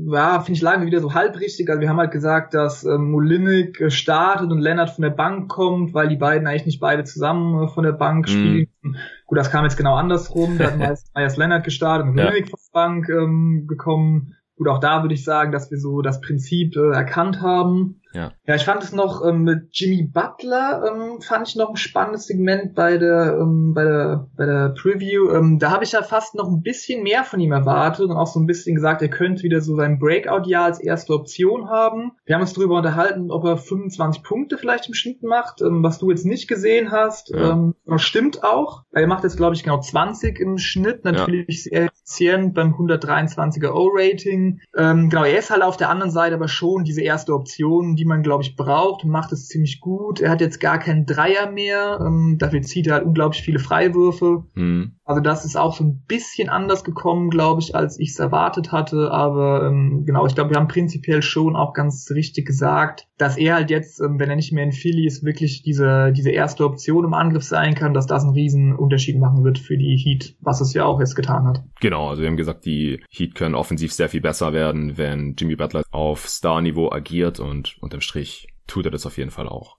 ja, 0.07 0.39
finde 0.39 0.57
ich 0.57 0.61
lange 0.61 0.85
wieder 0.85 0.99
so 0.99 1.13
halbrichtig. 1.13 1.69
Also 1.69 1.81
wir 1.81 1.89
haben 1.89 1.99
halt 1.99 2.11
gesagt, 2.11 2.53
dass 2.53 2.83
ähm, 2.83 3.11
Molinik 3.11 3.91
startet 3.91 4.51
und 4.51 4.59
Lennart 4.59 4.91
von 4.91 5.03
der 5.03 5.09
Bank 5.11 5.49
kommt, 5.49 5.93
weil 5.93 6.07
die 6.07 6.15
beiden 6.15 6.47
eigentlich 6.47 6.65
nicht 6.65 6.79
beide 6.79 7.03
zusammen 7.03 7.63
äh, 7.63 7.67
von 7.67 7.83
der 7.83 7.93
Bank 7.93 8.27
mhm. 8.27 8.31
spielen. 8.31 8.67
Gut, 9.25 9.37
das 9.37 9.51
kam 9.51 9.63
jetzt 9.63 9.77
genau 9.77 9.95
andersrum. 9.95 10.57
Da 10.57 10.71
hat 10.71 10.77
Myers 10.77 11.05
Lennart 11.37 11.63
gestartet 11.63 12.07
und 12.07 12.15
Molinik 12.15 12.49
ja. 12.49 12.51
von 12.51 12.59
der 12.59 12.79
Bank 12.79 13.09
ähm, 13.09 13.65
gekommen. 13.67 14.35
Gut, 14.57 14.67
auch 14.67 14.79
da 14.79 15.03
würde 15.03 15.13
ich 15.13 15.23
sagen, 15.23 15.51
dass 15.51 15.71
wir 15.71 15.77
so 15.77 16.01
das 16.01 16.21
Prinzip 16.21 16.75
äh, 16.75 16.91
erkannt 16.91 17.41
haben. 17.41 18.00
Ja. 18.13 18.33
ja, 18.45 18.55
ich 18.55 18.63
fand 18.63 18.83
es 18.83 18.91
noch 18.91 19.25
ähm, 19.25 19.43
mit 19.43 19.69
Jimmy 19.71 20.03
Butler, 20.03 20.83
ähm, 20.87 21.21
fand 21.21 21.47
ich 21.47 21.55
noch 21.55 21.69
ein 21.69 21.77
spannendes 21.77 22.27
Segment 22.27 22.75
bei 22.75 22.97
der, 22.97 23.37
ähm, 23.39 23.73
bei 23.73 23.83
der, 23.83 24.27
bei 24.35 24.45
der 24.45 24.69
Preview. 24.69 25.31
Ähm, 25.31 25.59
da 25.59 25.71
habe 25.71 25.83
ich 25.83 25.93
ja 25.93 26.03
fast 26.03 26.35
noch 26.35 26.47
ein 26.47 26.61
bisschen 26.61 27.03
mehr 27.03 27.23
von 27.23 27.39
ihm 27.39 27.51
erwartet 27.51 28.09
und 28.09 28.17
auch 28.17 28.27
so 28.27 28.39
ein 28.39 28.47
bisschen 28.47 28.75
gesagt, 28.75 29.01
er 29.01 29.09
könnte 29.09 29.43
wieder 29.43 29.61
so 29.61 29.75
sein 29.75 29.99
Breakout-Jahr 29.99 30.65
als 30.65 30.79
erste 30.79 31.13
Option 31.13 31.69
haben. 31.69 32.11
Wir 32.25 32.35
haben 32.35 32.41
uns 32.41 32.53
darüber 32.53 32.77
unterhalten, 32.77 33.31
ob 33.31 33.45
er 33.45 33.57
25 33.57 34.23
Punkte 34.23 34.57
vielleicht 34.57 34.87
im 34.87 34.93
Schnitt 34.93 35.23
macht, 35.23 35.61
ähm, 35.61 35.83
was 35.83 35.99
du 35.99 36.09
jetzt 36.09 36.25
nicht 36.25 36.47
gesehen 36.47 36.91
hast. 36.91 37.29
Ja. 37.29 37.51
Ähm, 37.51 37.75
stimmt 37.97 38.43
auch. 38.43 38.83
Er 38.91 39.07
macht 39.07 39.23
jetzt, 39.23 39.37
glaube 39.37 39.55
ich, 39.55 39.63
genau 39.63 39.79
20 39.79 40.39
im 40.39 40.57
Schnitt, 40.57 41.05
natürlich 41.05 41.65
ja. 41.65 41.71
sehr 41.71 41.85
effizient 41.85 42.53
beim 42.53 42.73
123er 42.73 43.71
O-Rating. 43.71 44.59
Ähm, 44.75 45.09
genau, 45.09 45.23
er 45.23 45.37
ist 45.37 45.49
halt 45.49 45.61
auf 45.61 45.77
der 45.77 45.89
anderen 45.89 46.11
Seite 46.11 46.35
aber 46.35 46.47
schon 46.47 46.83
diese 46.83 47.01
erste 47.01 47.33
Option, 47.33 47.95
die 47.95 48.00
man, 48.05 48.23
glaube 48.23 48.43
ich, 48.43 48.55
braucht 48.55 49.03
und 49.03 49.09
macht 49.09 49.31
es 49.31 49.47
ziemlich 49.47 49.79
gut. 49.79 50.21
Er 50.21 50.29
hat 50.29 50.41
jetzt 50.41 50.59
gar 50.59 50.79
keinen 50.79 51.05
Dreier 51.05 51.51
mehr. 51.51 51.99
Ähm, 52.01 52.37
dafür 52.39 52.61
zieht 52.61 52.87
er 52.87 52.95
halt 52.95 53.05
unglaublich 53.05 53.41
viele 53.41 53.59
Freiwürfe. 53.59 54.43
Mhm. 54.53 54.93
Also 55.03 55.21
das 55.21 55.43
ist 55.43 55.57
auch 55.57 55.75
so 55.75 55.83
ein 55.83 56.03
bisschen 56.07 56.49
anders 56.49 56.83
gekommen, 56.83 57.29
glaube 57.29 57.61
ich, 57.61 57.75
als 57.75 57.99
ich 57.99 58.11
es 58.11 58.19
erwartet 58.19 58.71
hatte. 58.71 59.11
Aber 59.11 59.67
ähm, 59.67 60.03
genau, 60.05 60.25
ich 60.25 60.35
glaube, 60.35 60.51
wir 60.51 60.57
haben 60.57 60.67
prinzipiell 60.67 61.21
schon 61.21 61.55
auch 61.55 61.73
ganz 61.73 62.09
richtig 62.11 62.45
gesagt, 62.45 63.07
dass 63.17 63.37
er 63.37 63.55
halt 63.55 63.69
jetzt, 63.69 63.99
ähm, 63.99 64.19
wenn 64.19 64.29
er 64.29 64.35
nicht 64.35 64.51
mehr 64.51 64.63
in 64.63 64.71
Philly 64.71 65.05
ist, 65.05 65.23
wirklich 65.23 65.63
diese, 65.63 66.11
diese 66.11 66.31
erste 66.31 66.65
Option 66.65 67.05
im 67.05 67.13
Angriff 67.13 67.43
sein 67.43 67.75
kann, 67.75 67.93
dass 67.93 68.07
das 68.07 68.23
einen 68.23 68.33
riesen 68.33 68.75
Unterschied 68.75 69.19
machen 69.19 69.43
wird 69.43 69.59
für 69.59 69.77
die 69.77 69.95
Heat, 69.97 70.35
was 70.39 70.61
es 70.61 70.73
ja 70.73 70.85
auch 70.85 70.99
jetzt 70.99 71.15
getan 71.15 71.45
hat. 71.45 71.63
Genau, 71.81 72.09
also 72.09 72.21
wir 72.21 72.29
haben 72.29 72.37
gesagt, 72.37 72.65
die 72.65 73.01
Heat 73.09 73.35
können 73.35 73.55
offensiv 73.55 73.93
sehr 73.93 74.09
viel 74.09 74.21
besser 74.21 74.53
werden, 74.53 74.97
wenn 74.97 75.35
Jimmy 75.37 75.55
Butler 75.55 75.83
auf 75.91 76.27
Star-Niveau 76.27 76.91
agiert 76.91 77.39
und 77.39 77.77
unterm 77.91 78.01
Strich 78.01 78.47
tut 78.67 78.85
er 78.85 78.91
das 78.91 79.05
auf 79.05 79.17
jeden 79.17 79.31
Fall 79.31 79.49
auch. 79.49 79.77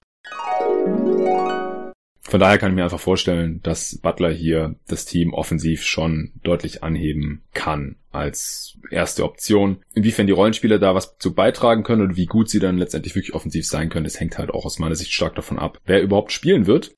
Von 2.24 2.40
daher 2.40 2.56
kann 2.56 2.70
ich 2.70 2.76
mir 2.76 2.84
einfach 2.84 3.00
vorstellen, 3.00 3.60
dass 3.62 3.98
Butler 3.98 4.30
hier 4.30 4.76
das 4.86 5.04
Team 5.04 5.34
offensiv 5.34 5.82
schon 5.82 6.32
deutlich 6.42 6.82
anheben 6.82 7.42
kann 7.52 7.96
als 8.10 8.78
erste 8.90 9.24
Option. 9.24 9.82
Inwiefern 9.94 10.26
die 10.26 10.32
Rollenspieler 10.32 10.78
da 10.78 10.94
was 10.94 11.18
zu 11.18 11.34
beitragen 11.34 11.82
können 11.82 12.02
und 12.02 12.16
wie 12.16 12.26
gut 12.26 12.48
sie 12.48 12.60
dann 12.60 12.78
letztendlich 12.78 13.14
wirklich 13.14 13.34
offensiv 13.34 13.66
sein 13.66 13.88
können, 13.88 14.04
das 14.04 14.20
hängt 14.20 14.38
halt 14.38 14.50
auch 14.50 14.64
aus 14.64 14.78
meiner 14.78 14.94
Sicht 14.94 15.12
stark 15.12 15.34
davon 15.34 15.58
ab, 15.58 15.78
wer 15.84 16.02
überhaupt 16.02 16.32
spielen 16.32 16.66
wird. 16.66 16.94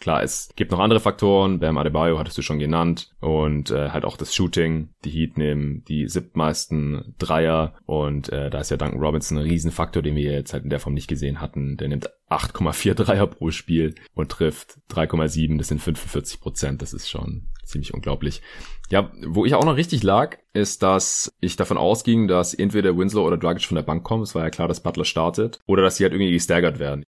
Klar, 0.00 0.22
es 0.22 0.48
gibt 0.56 0.70
noch 0.72 0.78
andere 0.78 0.98
Faktoren. 0.98 1.60
Bam 1.60 1.76
Adebayo 1.76 2.18
hattest 2.18 2.38
du 2.38 2.42
schon 2.42 2.58
genannt. 2.58 3.10
Und 3.20 3.70
äh, 3.70 3.90
halt 3.90 4.06
auch 4.06 4.16
das 4.16 4.34
Shooting. 4.34 4.88
Die 5.04 5.10
Heat 5.10 5.36
nehmen 5.36 5.84
die 5.84 6.08
siebtmeisten 6.08 7.14
Dreier. 7.18 7.74
Und 7.84 8.30
äh, 8.30 8.48
da 8.48 8.60
ist 8.60 8.70
ja 8.70 8.78
Duncan 8.78 8.98
Robinson 8.98 9.36
ein 9.36 9.44
Riesenfaktor, 9.44 10.02
den 10.02 10.16
wir 10.16 10.32
jetzt 10.32 10.54
halt 10.54 10.64
in 10.64 10.70
der 10.70 10.80
Form 10.80 10.94
nicht 10.94 11.06
gesehen 11.06 11.42
hatten. 11.42 11.76
Der 11.76 11.88
nimmt 11.88 12.08
8,4 12.30 12.94
Dreier 12.94 13.26
pro 13.26 13.50
Spiel 13.50 13.94
und 14.14 14.30
trifft 14.30 14.78
3,7. 14.90 15.58
Das 15.58 15.68
sind 15.68 15.82
45 15.82 16.40
Prozent. 16.40 16.80
Das 16.80 16.94
ist 16.94 17.10
schon 17.10 17.48
ziemlich 17.62 17.92
unglaublich. 17.92 18.40
Ja, 18.88 19.12
wo 19.26 19.44
ich 19.44 19.54
auch 19.54 19.66
noch 19.66 19.76
richtig 19.76 20.02
lag, 20.02 20.38
ist, 20.54 20.82
dass 20.82 21.30
ich 21.40 21.56
davon 21.56 21.76
ausging, 21.76 22.26
dass 22.26 22.54
entweder 22.54 22.96
Winslow 22.96 23.26
oder 23.26 23.36
Dragic 23.36 23.64
von 23.64 23.76
der 23.76 23.82
Bank 23.82 24.02
kommen. 24.02 24.22
Es 24.22 24.34
war 24.34 24.44
ja 24.44 24.50
klar, 24.50 24.66
dass 24.66 24.82
Butler 24.82 25.04
startet. 25.04 25.60
Oder 25.66 25.82
dass 25.82 25.96
sie 25.96 26.04
halt 26.04 26.14
irgendwie 26.14 26.32
gestaggert 26.32 26.78
werden. 26.78 27.04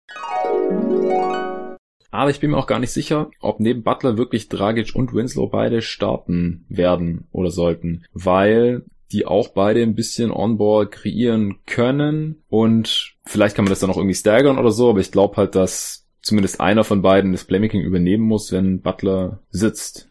Aber 2.10 2.30
ich 2.30 2.40
bin 2.40 2.50
mir 2.50 2.56
auch 2.56 2.66
gar 2.66 2.78
nicht 2.78 2.92
sicher, 2.92 3.30
ob 3.40 3.60
neben 3.60 3.82
Butler 3.82 4.16
wirklich 4.16 4.48
Dragic 4.48 4.94
und 4.94 5.12
Winslow 5.12 5.48
beide 5.48 5.82
starten 5.82 6.64
werden 6.68 7.28
oder 7.32 7.50
sollten, 7.50 8.04
weil 8.12 8.84
die 9.12 9.26
auch 9.26 9.48
beide 9.48 9.82
ein 9.82 9.94
bisschen 9.94 10.30
On-Ball 10.30 10.86
kreieren 10.86 11.56
können 11.66 12.42
und 12.48 13.14
vielleicht 13.24 13.56
kann 13.56 13.64
man 13.64 13.70
das 13.70 13.80
dann 13.80 13.90
auch 13.90 13.96
irgendwie 13.96 14.14
staggern 14.14 14.58
oder 14.58 14.70
so, 14.70 14.90
aber 14.90 15.00
ich 15.00 15.12
glaube 15.12 15.36
halt, 15.36 15.54
dass 15.54 16.06
zumindest 16.20 16.60
einer 16.60 16.84
von 16.84 17.00
beiden 17.02 17.32
das 17.32 17.44
Playmaking 17.44 17.80
übernehmen 17.80 18.24
muss, 18.24 18.52
wenn 18.52 18.80
Butler 18.80 19.40
sitzt. 19.50 20.10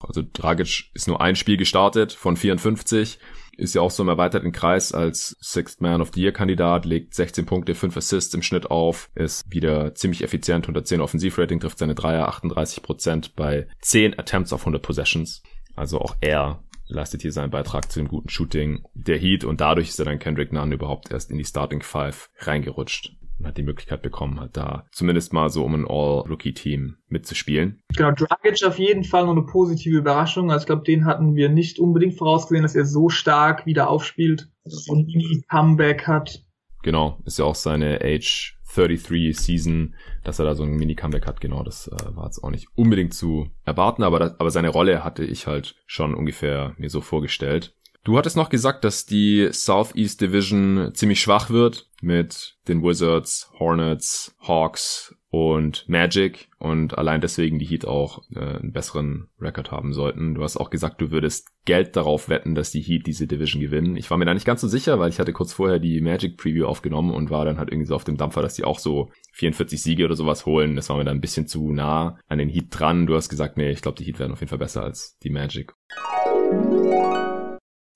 Also 0.00 0.22
Dragic 0.32 0.90
ist 0.94 1.08
nur 1.08 1.20
ein 1.20 1.36
Spiel 1.36 1.56
gestartet 1.56 2.12
von 2.12 2.36
54 2.36 3.18
ist 3.56 3.74
ja 3.74 3.82
auch 3.82 3.90
so 3.90 4.02
im 4.02 4.08
erweiterten 4.08 4.52
Kreis 4.52 4.92
als 4.92 5.36
Sixth 5.40 5.80
Man 5.80 6.00
of 6.00 6.10
the 6.14 6.20
Year 6.22 6.32
Kandidat, 6.32 6.84
legt 6.84 7.14
16 7.14 7.46
Punkte, 7.46 7.74
5 7.74 7.96
Assists 7.96 8.34
im 8.34 8.42
Schnitt 8.42 8.70
auf, 8.70 9.10
ist 9.14 9.44
wieder 9.52 9.94
ziemlich 9.94 10.22
effizient, 10.22 10.64
110 10.64 11.00
Offensivrating, 11.00 11.60
trifft 11.60 11.78
seine 11.78 11.94
Dreier, 11.94 12.28
38 12.28 12.82
Prozent 12.82 13.36
bei 13.36 13.66
10 13.80 14.18
Attempts 14.18 14.52
auf 14.52 14.62
100 14.62 14.82
Possessions. 14.82 15.42
Also 15.76 16.00
auch 16.00 16.16
er 16.20 16.62
leistet 16.86 17.22
hier 17.22 17.32
seinen 17.32 17.50
Beitrag 17.50 17.90
zu 17.90 18.00
dem 18.00 18.08
guten 18.08 18.28
Shooting 18.28 18.82
der 18.94 19.18
Heat 19.18 19.44
und 19.44 19.60
dadurch 19.60 19.88
ist 19.88 19.98
er 19.98 20.04
dann 20.04 20.18
Kendrick 20.18 20.52
Nunn 20.52 20.72
überhaupt 20.72 21.10
erst 21.10 21.30
in 21.30 21.38
die 21.38 21.44
Starting 21.44 21.82
Five 21.82 22.30
reingerutscht 22.38 23.12
und 23.40 23.46
hat 23.46 23.56
die 23.56 23.62
Möglichkeit 23.62 24.02
bekommen, 24.02 24.38
halt 24.38 24.56
da 24.56 24.86
zumindest 24.92 25.32
mal 25.32 25.48
so 25.48 25.64
um 25.64 25.74
ein 25.74 25.86
All-Rookie-Team 25.88 26.96
mitzuspielen. 27.08 27.80
Genau, 27.96 28.12
Dragic 28.12 28.62
auf 28.64 28.78
jeden 28.78 29.04
Fall 29.04 29.24
noch 29.24 29.32
eine 29.32 29.42
positive 29.42 29.96
Überraschung. 29.96 30.50
Also 30.50 30.64
ich 30.64 30.66
glaube, 30.66 30.82
den 30.84 31.06
hatten 31.06 31.34
wir 31.34 31.48
nicht 31.48 31.78
unbedingt 31.78 32.14
vorausgesehen, 32.14 32.62
dass 32.62 32.76
er 32.76 32.84
so 32.84 33.08
stark 33.08 33.66
wieder 33.66 33.88
aufspielt 33.88 34.48
und 34.88 35.08
ein 35.08 35.44
Comeback 35.50 36.06
hat. 36.06 36.44
Genau, 36.82 37.18
ist 37.24 37.38
ja 37.38 37.44
auch 37.44 37.54
seine 37.54 38.00
Age 38.02 38.56
33 38.74 39.36
Season, 39.36 39.94
dass 40.22 40.38
er 40.38 40.44
da 40.44 40.54
so 40.54 40.62
ein 40.62 40.76
Mini-Comeback 40.76 41.26
hat, 41.26 41.40
genau, 41.40 41.62
das 41.62 41.88
äh, 41.88 42.16
war 42.16 42.26
jetzt 42.26 42.42
auch 42.42 42.50
nicht 42.50 42.68
unbedingt 42.76 43.14
zu 43.14 43.50
erwarten, 43.64 44.02
aber, 44.02 44.18
das, 44.18 44.38
aber 44.38 44.50
seine 44.50 44.68
Rolle 44.68 45.02
hatte 45.02 45.24
ich 45.24 45.46
halt 45.46 45.74
schon 45.86 46.14
ungefähr 46.14 46.74
mir 46.78 46.88
so 46.88 47.00
vorgestellt. 47.00 47.74
Du 48.02 48.16
hattest 48.16 48.36
noch 48.36 48.48
gesagt, 48.48 48.84
dass 48.84 49.04
die 49.04 49.48
Southeast 49.52 50.22
Division 50.22 50.92
ziemlich 50.94 51.20
schwach 51.20 51.50
wird 51.50 51.88
mit 52.00 52.56
den 52.66 52.82
Wizards, 52.82 53.52
Hornets, 53.58 54.34
Hawks 54.40 55.14
und 55.28 55.86
Magic 55.86 56.48
und 56.58 56.96
allein 56.96 57.20
deswegen 57.20 57.58
die 57.58 57.66
Heat 57.66 57.84
auch 57.84 58.22
äh, 58.34 58.40
einen 58.40 58.72
besseren 58.72 59.28
Rekord 59.38 59.70
haben 59.70 59.92
sollten. 59.92 60.34
Du 60.34 60.42
hast 60.42 60.56
auch 60.56 60.70
gesagt, 60.70 61.00
du 61.00 61.10
würdest 61.10 61.48
Geld 61.66 61.94
darauf 61.94 62.28
wetten, 62.30 62.54
dass 62.54 62.70
die 62.70 62.80
Heat 62.80 63.06
diese 63.06 63.26
Division 63.26 63.60
gewinnen. 63.60 63.96
Ich 63.96 64.10
war 64.10 64.16
mir 64.16 64.24
da 64.24 64.34
nicht 64.34 64.46
ganz 64.46 64.62
so 64.62 64.66
sicher, 64.66 64.98
weil 64.98 65.10
ich 65.10 65.20
hatte 65.20 65.34
kurz 65.34 65.52
vorher 65.52 65.78
die 65.78 66.00
Magic 66.00 66.38
Preview 66.38 66.66
aufgenommen 66.66 67.12
und 67.12 67.30
war 67.30 67.44
dann 67.44 67.58
halt 67.58 67.70
irgendwie 67.70 67.86
so 67.86 67.94
auf 67.94 68.04
dem 68.04 68.16
Dampfer, 68.16 68.42
dass 68.42 68.54
die 68.54 68.64
auch 68.64 68.78
so 68.78 69.10
44 69.32 69.80
Siege 69.80 70.06
oder 70.06 70.16
sowas 70.16 70.46
holen. 70.46 70.74
Das 70.74 70.88
war 70.88 70.96
mir 70.96 71.04
dann 71.04 71.18
ein 71.18 71.22
bisschen 71.22 71.46
zu 71.46 71.70
nah 71.70 72.18
an 72.28 72.38
den 72.38 72.48
Heat 72.48 72.66
dran. 72.70 73.06
Du 73.06 73.14
hast 73.14 73.28
gesagt, 73.28 73.56
nee, 73.56 73.70
ich 73.70 73.82
glaube, 73.82 73.98
die 73.98 74.04
Heat 74.04 74.18
werden 74.18 74.32
auf 74.32 74.40
jeden 74.40 74.50
Fall 74.50 74.58
besser 74.58 74.82
als 74.82 75.18
die 75.22 75.30
Magic. 75.30 75.74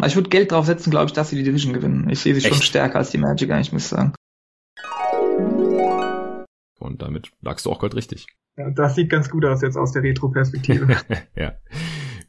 Also 0.05 0.13
ich 0.13 0.17
würde 0.17 0.29
Geld 0.29 0.53
drauf 0.53 0.67
setzen, 0.67 0.91
glaube 0.91 1.07
ich, 1.07 1.15
dass 1.15 1.31
sie 1.31 1.37
die 1.37 1.45
Division 1.45 1.73
gewinnen. 1.73 2.11
Ich 2.11 2.19
sehe 2.19 2.35
sie 2.35 2.47
Echt? 2.47 2.55
schon 2.55 2.63
stärker 2.63 2.97
als 2.97 3.11
die 3.11 3.17
Magic 3.17 3.51
eigentlich, 3.51 3.73
muss 3.73 3.85
ich 3.85 3.89
sagen. 3.89 4.13
Und 6.79 7.01
damit 7.01 7.31
lagst 7.41 7.65
du 7.65 7.71
auch 7.71 7.79
Gold 7.79 7.95
richtig. 7.95 8.27
Ja, 8.59 8.69
das 8.69 8.97
sieht 8.97 9.09
ganz 9.09 9.31
gut 9.31 9.47
aus 9.47 9.63
jetzt 9.63 9.79
aus 9.79 9.93
der 9.93 10.03
Retro-Perspektive. 10.03 10.95
ja. 11.37 11.55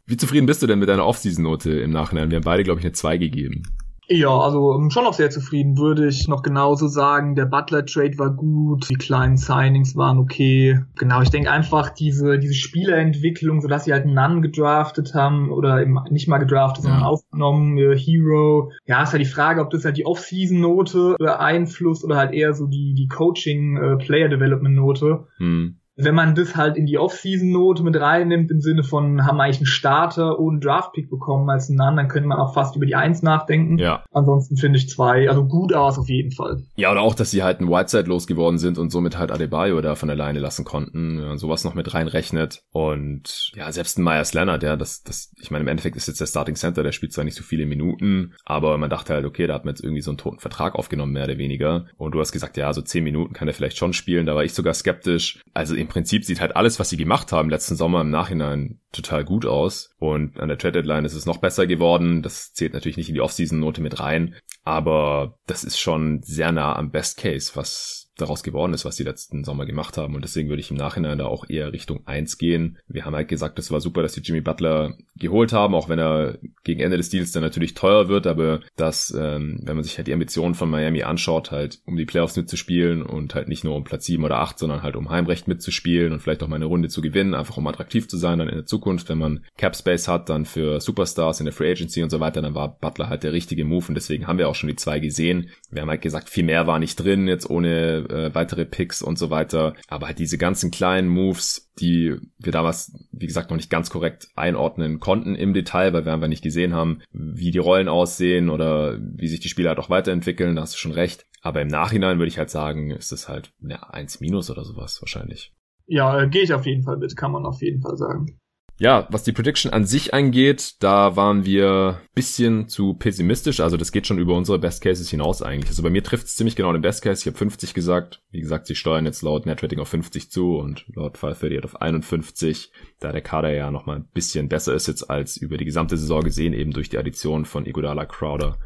Wie 0.05 0.15
zufrieden 0.15 0.45
bist 0.45 0.63
du 0.63 0.67
denn 0.67 0.79
mit 0.79 0.87
deiner 0.87 1.05
Off-Season-Note 1.05 1.77
im 1.81 1.91
Nachhinein? 1.91 2.29
Wir 2.29 2.37
haben 2.37 2.45
beide, 2.45 2.63
glaube 2.63 2.79
ich, 2.79 2.85
eine 2.85 2.93
2 2.93 3.17
gegeben. 3.17 3.63
Ja, 4.07 4.37
also 4.37 4.75
ähm, 4.75 4.91
schon 4.91 5.03
noch 5.03 5.13
sehr 5.13 5.31
zufrieden, 5.31 5.77
würde 5.77 6.07
ich 6.07 6.27
noch 6.27 6.43
genauso 6.43 6.87
sagen. 6.87 7.35
Der 7.35 7.45
Butler-Trade 7.45 8.17
war 8.17 8.29
gut, 8.29 8.89
die 8.89 8.95
kleinen 8.95 9.37
Signings 9.37 9.95
waren 9.95 10.19
okay. 10.19 10.79
Genau, 10.97 11.21
ich 11.21 11.29
denke 11.29 11.51
einfach 11.51 11.89
diese, 11.89 12.37
diese 12.37 12.53
Spielerentwicklung, 12.53 13.61
so 13.61 13.67
dass 13.67 13.85
sie 13.85 13.93
halt 13.93 14.03
einen 14.03 14.13
Nunn 14.13 14.41
gedraftet 14.41 15.15
haben 15.15 15.51
oder 15.51 15.81
eben 15.81 15.97
nicht 16.09 16.27
mal 16.27 16.37
gedraftet, 16.37 16.83
sondern 16.83 17.01
ja. 17.01 17.07
aufgenommen, 17.07 17.77
äh, 17.77 17.97
Hero. 17.97 18.71
Ja, 18.85 19.03
ist 19.03 19.11
halt 19.11 19.21
die 19.21 19.25
Frage, 19.25 19.61
ob 19.61 19.71
das 19.71 19.85
halt 19.85 19.97
die 19.97 20.05
Off-Season-Note 20.05 21.15
beeinflusst 21.17 22.03
oder 22.03 22.17
halt 22.17 22.33
eher 22.33 22.53
so 22.53 22.67
die, 22.67 22.93
die 22.93 23.07
Coaching-Player-Development-Note. 23.07 25.25
Äh, 25.39 25.43
hm 25.43 25.77
wenn 25.97 26.15
man 26.15 26.35
das 26.35 26.55
halt 26.55 26.75
in 26.75 26.85
die 26.85 26.97
Off-Season-Note 26.97 27.83
mit 27.83 27.99
reinnimmt, 27.99 28.51
im 28.51 28.59
Sinne 28.59 28.83
von, 28.83 29.25
haben 29.25 29.37
wir 29.37 29.43
eigentlich 29.43 29.57
einen 29.57 29.65
Starter 29.65 30.39
ohne 30.39 30.59
Draft-Pick 30.59 31.09
bekommen 31.09 31.49
als 31.49 31.69
einen 31.69 31.79
anderen, 31.79 31.97
dann 31.97 32.07
könnte 32.09 32.27
man 32.27 32.39
auch 32.39 32.53
fast 32.53 32.75
über 32.75 32.85
die 32.85 32.95
Eins 32.95 33.21
nachdenken. 33.21 33.77
Ja. 33.77 34.03
Ansonsten 34.11 34.57
finde 34.57 34.77
ich 34.77 34.89
zwei, 34.89 35.29
also 35.29 35.45
gut 35.45 35.73
aus 35.73 35.97
auf 35.97 36.09
jeden 36.09 36.31
Fall. 36.31 36.63
Ja, 36.75 36.91
oder 36.91 37.01
auch, 37.01 37.15
dass 37.15 37.31
sie 37.31 37.43
halt 37.43 37.61
ein 37.61 37.69
Whiteside 37.69 38.09
losgeworden 38.09 38.57
sind 38.57 38.77
und 38.77 38.91
somit 38.91 39.17
halt 39.17 39.31
Adebayo 39.31 39.79
da 39.81 39.95
von 39.95 40.09
alleine 40.09 40.39
lassen 40.39 40.65
konnten, 40.65 41.23
und 41.23 41.37
sowas 41.37 41.63
noch 41.63 41.75
mit 41.75 41.93
reinrechnet. 41.93 42.63
Und 42.71 43.51
ja, 43.55 43.71
selbst 43.71 43.97
ein 43.97 44.03
Myers 44.03 44.33
Leonard, 44.33 44.63
ja, 44.63 44.75
das, 44.75 45.03
das, 45.03 45.31
ich 45.39 45.51
meine, 45.51 45.63
im 45.63 45.67
Endeffekt 45.67 45.95
ist 45.95 46.07
jetzt 46.07 46.19
der 46.19 46.27
Starting 46.27 46.55
Center, 46.55 46.83
der 46.83 46.91
spielt 46.91 47.13
zwar 47.13 47.23
nicht 47.23 47.35
so 47.35 47.43
viele 47.43 47.65
Minuten, 47.65 48.33
aber 48.43 48.77
man 48.77 48.89
dachte 48.89 49.13
halt, 49.13 49.25
okay, 49.25 49.47
da 49.47 49.53
hat 49.53 49.65
man 49.65 49.73
jetzt 49.73 49.83
irgendwie 49.83 50.01
so 50.01 50.11
einen 50.11 50.17
toten 50.17 50.39
Vertrag 50.39 50.75
aufgenommen, 50.75 51.13
mehr 51.13 51.25
oder 51.25 51.37
weniger. 51.37 51.85
Und 51.97 52.13
du 52.13 52.19
hast 52.19 52.31
gesagt, 52.31 52.57
ja, 52.57 52.73
so 52.73 52.81
zehn 52.81 53.03
Minuten 53.03 53.33
kann 53.33 53.47
er 53.47 53.53
vielleicht 53.53 53.77
schon 53.77 53.93
spielen, 53.93 54.25
da 54.25 54.35
war 54.35 54.43
ich 54.43 54.53
sogar 54.53 54.73
skeptisch. 54.73 55.41
Also 55.53 55.75
im 55.85 55.89
Prinzip 55.89 56.25
sieht 56.25 56.41
halt 56.41 56.55
alles, 56.55 56.79
was 56.79 56.89
sie 56.89 56.97
gemacht 56.97 57.31
haben 57.31 57.49
letzten 57.49 57.75
Sommer 57.75 58.01
im 58.01 58.09
Nachhinein 58.09 58.79
total 58.91 59.23
gut 59.23 59.45
aus. 59.45 59.91
Und 59.99 60.39
an 60.39 60.47
der 60.47 60.57
Trade 60.57 60.81
Deadline 60.81 61.05
ist 61.05 61.13
es 61.13 61.27
noch 61.27 61.37
besser 61.37 61.67
geworden. 61.67 62.23
Das 62.23 62.53
zählt 62.53 62.73
natürlich 62.73 62.97
nicht 62.97 63.09
in 63.09 63.15
die 63.15 63.21
Offseason-Note 63.21 63.81
mit 63.81 63.99
rein. 63.99 64.35
Aber 64.63 65.37
das 65.45 65.63
ist 65.63 65.79
schon 65.79 66.23
sehr 66.23 66.51
nah 66.51 66.75
am 66.75 66.89
Best 66.89 67.17
Case, 67.17 67.51
was 67.53 68.04
daraus 68.17 68.43
geworden 68.43 68.73
ist, 68.73 68.85
was 68.85 68.95
die 68.95 69.03
letzten 69.03 69.43
Sommer 69.43 69.65
gemacht 69.65 69.97
haben. 69.97 70.15
Und 70.15 70.23
deswegen 70.23 70.49
würde 70.49 70.61
ich 70.61 70.71
im 70.71 70.77
Nachhinein 70.77 71.17
da 71.17 71.25
auch 71.25 71.49
eher 71.49 71.73
Richtung 71.73 72.05
eins 72.05 72.37
gehen. 72.37 72.77
Wir 72.87 73.05
haben 73.05 73.15
halt 73.15 73.27
gesagt, 73.27 73.59
es 73.59 73.71
war 73.71 73.81
super, 73.81 74.01
dass 74.01 74.13
die 74.13 74.21
Jimmy 74.21 74.41
Butler 74.41 74.97
geholt 75.17 75.53
haben, 75.53 75.75
auch 75.75 75.89
wenn 75.89 75.99
er 75.99 76.37
gegen 76.63 76.81
Ende 76.81 76.97
des 76.97 77.09
Deals 77.09 77.31
dann 77.31 77.43
natürlich 77.43 77.73
teuer 77.73 78.07
wird, 78.07 78.27
aber 78.27 78.61
dass, 78.75 79.11
ähm, 79.11 79.59
wenn 79.63 79.75
man 79.75 79.83
sich 79.83 79.97
halt 79.97 80.07
die 80.07 80.13
Ambitionen 80.13 80.55
von 80.55 80.69
Miami 80.69 81.03
anschaut, 81.03 81.51
halt 81.51 81.79
um 81.85 81.95
die 81.95 82.05
Playoffs 82.05 82.35
mitzuspielen 82.35 83.01
und 83.01 83.35
halt 83.35 83.47
nicht 83.47 83.63
nur 83.63 83.75
um 83.75 83.83
Platz 83.83 84.05
7 84.05 84.23
oder 84.23 84.39
8, 84.39 84.59
sondern 84.59 84.83
halt 84.83 84.95
um 84.95 85.09
Heimrecht 85.09 85.47
mitzuspielen 85.47 86.13
und 86.13 86.19
vielleicht 86.21 86.43
auch 86.43 86.47
mal 86.47 86.57
eine 86.57 86.65
Runde 86.65 86.89
zu 86.89 87.01
gewinnen, 87.01 87.33
einfach 87.33 87.57
um 87.57 87.67
attraktiv 87.67 88.07
zu 88.07 88.17
sein 88.17 88.39
dann 88.39 88.49
in 88.49 88.55
der 88.55 88.65
Zukunft, 88.65 89.09
wenn 89.09 89.17
man 89.17 89.45
Cap 89.57 89.75
Space 89.75 90.07
hat, 90.07 90.29
dann 90.29 90.45
für 90.45 90.79
Superstars 90.79 91.39
in 91.39 91.45
der 91.45 91.53
Free 91.53 91.71
Agency 91.71 92.03
und 92.03 92.09
so 92.09 92.19
weiter, 92.19 92.41
dann 92.41 92.55
war 92.55 92.77
Butler 92.79 93.09
halt 93.09 93.23
der 93.23 93.33
richtige 93.33 93.65
Move 93.65 93.85
und 93.89 93.95
deswegen 93.95 94.27
haben 94.27 94.37
wir 94.37 94.49
auch 94.49 94.55
schon 94.55 94.69
die 94.69 94.75
zwei 94.75 94.99
gesehen. 94.99 95.49
Wir 95.69 95.81
haben 95.81 95.89
halt 95.89 96.01
gesagt, 96.01 96.29
viel 96.29 96.43
mehr 96.43 96.67
war 96.67 96.79
nicht 96.79 96.95
drin, 96.95 97.27
jetzt 97.27 97.49
ohne 97.49 98.04
äh, 98.09 98.33
weitere 98.33 98.65
Picks 98.65 99.01
und 99.01 99.17
so 99.17 99.29
weiter. 99.29 99.73
Aber 99.87 100.07
halt 100.07 100.19
diese 100.19 100.37
ganzen 100.37 100.71
kleinen 100.71 101.07
Moves, 101.07 101.71
die 101.79 102.15
wir 102.37 102.51
damals, 102.51 102.93
wie 103.11 103.27
gesagt, 103.27 103.49
noch 103.49 103.57
nicht 103.57 103.69
ganz 103.69 103.89
korrekt 103.89 104.27
einordnen 104.35 104.99
konnten 104.99 105.35
im 105.35 105.53
Detail, 105.53 105.93
weil 105.93 106.05
wir 106.05 106.13
einfach 106.13 106.27
nicht 106.27 106.43
gesehen 106.43 106.73
haben, 106.73 107.01
wie 107.11 107.51
die 107.51 107.57
Rollen 107.57 107.87
aussehen 107.87 108.49
oder 108.49 108.97
wie 108.99 109.27
sich 109.27 109.39
die 109.39 109.49
Spieler 109.49 109.69
halt 109.69 109.79
auch 109.79 109.89
weiterentwickeln, 109.89 110.55
da 110.55 110.63
hast 110.63 110.75
du 110.75 110.79
schon 110.79 110.91
recht. 110.91 111.25
Aber 111.41 111.61
im 111.61 111.67
Nachhinein 111.67 112.17
würde 112.17 112.29
ich 112.29 112.39
halt 112.39 112.49
sagen, 112.49 112.91
ist 112.91 113.11
es 113.11 113.29
halt 113.29 113.53
ja, 113.61 113.83
1 113.83 114.19
minus 114.19 114.49
oder 114.49 114.63
sowas 114.63 115.01
wahrscheinlich. 115.01 115.53
Ja, 115.87 116.19
äh, 116.19 116.27
gehe 116.27 116.41
ich 116.41 116.53
auf 116.53 116.65
jeden 116.65 116.83
Fall 116.83 116.97
mit, 116.97 117.15
kann 117.15 117.31
man 117.31 117.45
auf 117.45 117.61
jeden 117.61 117.81
Fall 117.81 117.97
sagen. 117.97 118.39
Ja, 118.77 119.07
was 119.09 119.23
die 119.23 119.31
Prediction 119.31 119.71
an 119.71 119.85
sich 119.85 120.13
angeht, 120.13 120.75
da 120.81 121.15
waren 121.15 121.45
wir 121.45 122.01
bisschen 122.13 122.67
zu 122.67 122.93
pessimistisch. 122.95 123.61
Also 123.61 123.77
das 123.77 123.93
geht 123.93 124.05
schon 124.05 124.19
über 124.19 124.35
unsere 124.35 124.59
Best 124.59 124.81
Cases 124.83 125.09
hinaus 125.09 125.41
eigentlich. 125.41 125.69
Also 125.69 125.81
bei 125.81 125.89
mir 125.89 126.03
trifft 126.03 126.27
es 126.27 126.35
ziemlich 126.35 126.57
genau 126.57 126.73
den 126.73 126.81
Best 126.81 127.01
Case. 127.01 127.21
Ich 127.21 127.27
habe 127.27 127.37
50 127.37 127.73
gesagt. 127.73 128.21
Wie 128.31 128.41
gesagt, 128.41 128.67
sie 128.67 128.75
steuern 128.75 129.05
jetzt 129.05 129.21
laut 129.21 129.45
Netrating 129.45 129.79
auf 129.79 129.87
50 129.87 130.29
zu 130.29 130.57
und 130.57 130.85
laut 130.93 131.17
538 131.17 131.63
auf 131.63 131.81
51. 131.81 132.71
Da 132.99 133.13
der 133.13 133.21
Kader 133.21 133.53
ja 133.53 133.71
nochmal 133.71 133.95
ein 133.95 134.09
bisschen 134.13 134.49
besser 134.49 134.73
ist 134.73 134.87
jetzt 134.87 135.09
als 135.09 135.37
über 135.37 135.55
die 135.55 135.65
gesamte 135.65 135.95
Saison 135.95 136.21
gesehen, 136.21 136.53
eben 136.53 136.71
durch 136.71 136.89
die 136.89 136.97
Addition 136.97 137.45
von 137.45 137.65
Iguodala, 137.65 138.05
Crowder 138.05 138.59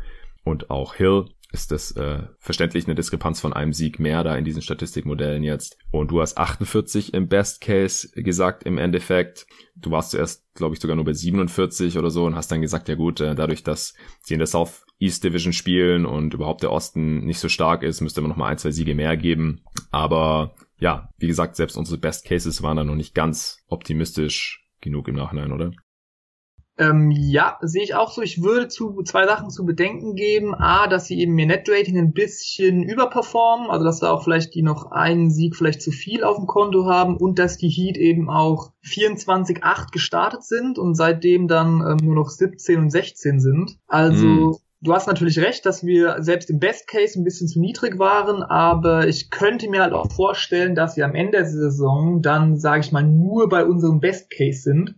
und 0.44 0.72
auch 0.72 0.96
Hill 0.96 1.26
ist 1.52 1.72
das 1.72 1.92
äh, 1.94 2.24
verständlich 2.38 2.86
eine 2.86 2.96
Diskrepanz 2.96 3.40
von 3.40 3.54
einem 3.54 3.74
Sieg 3.74 4.00
mehr 4.00 4.24
da 4.24 4.36
in 4.36 4.46
diesen 4.46 4.62
Statistikmodellen 4.62 5.44
jetzt. 5.44 5.78
Und 5.92 6.12
du 6.12 6.22
hast 6.22 6.38
48 6.38 7.14
im 7.14 7.28
Best 7.28 7.62
Case 7.62 8.10
gesagt 8.14 8.64
im 8.64 8.78
Endeffekt. 8.78 9.48
Du 9.76 9.90
warst 9.90 10.12
zuerst, 10.12 10.46
glaube 10.54 10.76
ich, 10.76 10.82
sogar 10.82 10.96
nur 10.96 11.06
bei 11.06 11.14
47 11.14 11.98
oder 11.98 12.12
so 12.12 12.26
und 12.26 12.36
hast 12.36 12.52
dann 12.52 12.62
gesagt, 12.62 12.88
ja 12.88 12.96
gut, 12.96 13.20
äh, 13.20 13.34
dadurch, 13.34 13.64
dass 13.64 13.96
sie 14.22 14.36
in 14.36 14.40
der 14.40 14.48
South 14.48 14.86
East 15.00 15.24
Division 15.24 15.54
spielen 15.54 16.06
und 16.06 16.34
überhaupt 16.34 16.62
der 16.62 16.72
Osten 16.72 17.26
nicht 17.26 17.40
so 17.40 17.50
stark 17.50 17.82
ist, 17.82 18.02
müsste 18.02 18.22
man 18.22 18.30
noch 18.30 18.38
mal 18.38 18.48
ein, 18.48 18.58
zwei 18.58 18.72
Siege 18.72 18.94
mehr 18.94 19.18
geben. 19.18 19.62
Aber 19.90 20.54
ja, 20.78 21.10
wie 21.18 21.28
gesagt, 21.28 21.56
selbst 21.56 21.78
unsere 21.78 21.98
Best 21.98 22.26
Cases 22.26 22.62
waren 22.62 22.78
da 22.78 22.84
noch 22.84 22.96
nicht 22.96 23.16
ganz 23.16 23.64
optimistisch 23.68 24.68
genug 24.82 25.08
im 25.08 25.16
Nachhinein, 25.16 25.52
oder? 25.52 25.72
Ähm, 26.80 27.12
ja, 27.12 27.58
sehe 27.62 27.84
ich 27.84 27.94
auch 27.94 28.10
so. 28.10 28.22
Ich 28.22 28.42
würde 28.42 28.70
zu 28.70 29.04
zwei 29.04 29.26
Sachen 29.26 29.50
zu 29.50 29.66
bedenken 29.66 30.16
geben. 30.16 30.56
A, 30.56 30.88
dass 30.88 31.08
sie 31.08 31.20
eben 31.20 31.38
ihr 31.38 31.46
Net-Rating 31.46 31.98
ein 31.98 32.14
bisschen 32.14 32.84
überperformen, 32.84 33.70
also 33.70 33.84
dass 33.84 34.00
da 34.00 34.12
auch 34.12 34.24
vielleicht 34.24 34.56
die 34.56 34.62
noch 34.62 34.92
einen 34.92 35.30
Sieg 35.30 35.58
vielleicht 35.58 35.82
zu 35.82 35.92
viel 35.92 36.24
auf 36.24 36.38
dem 36.38 36.48
Konto 36.48 36.86
haben 36.86 37.18
und 37.18 37.38
dass 37.38 37.58
die 37.58 37.68
Heat 37.68 37.98
eben 37.98 38.30
auch 38.30 38.72
24-8 38.86 39.92
gestartet 39.92 40.44
sind 40.44 40.80
und 40.80 40.96
seitdem 40.96 41.50
dann 41.50 41.82
ähm, 41.86 41.98
nur 42.02 42.16
noch 42.16 42.30
17 42.30 42.80
und 42.80 42.90
16 42.90 43.42
sind. 43.42 43.78
Also 43.88 44.26
mm. 44.26 44.56
Du 44.82 44.94
hast 44.94 45.08
natürlich 45.08 45.38
recht, 45.40 45.66
dass 45.66 45.86
wir 45.86 46.24
selbst 46.24 46.50
im 46.50 46.60
Best 46.60 46.88
Case 46.88 47.20
ein 47.20 47.26
bisschen 47.26 47.50
zu 47.50 47.60
niedrig 47.60 48.00
waren, 48.00 48.42
aber 48.44 49.10
ich 49.10 49.30
könnte 49.30 49.70
mir 49.70 49.82
halt 49.82 49.92
auch 49.92 50.10
vorstellen, 50.10 50.74
dass 50.74 50.96
wir 50.96 51.04
am 51.04 51.16
Ende 51.16 51.40
der 51.40 51.46
Saison 51.46 52.22
dann, 52.22 52.58
sage 52.58 52.80
ich 52.80 52.94
mal, 52.94 53.04
nur 53.04 53.50
bei 53.50 53.66
unserem 53.66 54.00
Best 54.00 54.30
Case 54.30 54.62
sind 54.62 54.96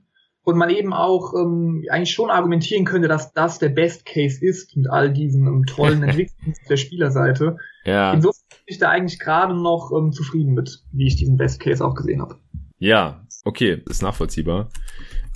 und 0.51 0.57
man 0.57 0.69
eben 0.69 0.93
auch 0.93 1.33
ähm, 1.33 1.83
eigentlich 1.89 2.11
schon 2.11 2.29
argumentieren 2.29 2.85
könnte, 2.85 3.07
dass 3.07 3.33
das 3.33 3.59
der 3.59 3.69
Best 3.69 4.05
Case 4.05 4.45
ist 4.45 4.75
mit 4.75 4.89
all 4.89 5.11
diesen 5.11 5.47
ähm, 5.47 5.65
tollen 5.65 6.03
Entwicklungen 6.07 6.55
der 6.69 6.77
Spielerseite. 6.77 7.57
Ja. 7.85 8.13
Insofern 8.13 8.43
bin 8.49 8.59
ich 8.65 8.77
da 8.77 8.89
eigentlich 8.89 9.19
gerade 9.19 9.55
noch 9.55 9.91
ähm, 9.97 10.11
zufrieden 10.11 10.53
mit, 10.53 10.83
wie 10.91 11.07
ich 11.07 11.15
diesen 11.15 11.37
Best 11.37 11.59
Case 11.59 11.83
auch 11.83 11.95
gesehen 11.95 12.21
habe. 12.21 12.35
Ja, 12.77 13.25
okay, 13.45 13.81
ist 13.87 14.01
nachvollziehbar. 14.01 14.69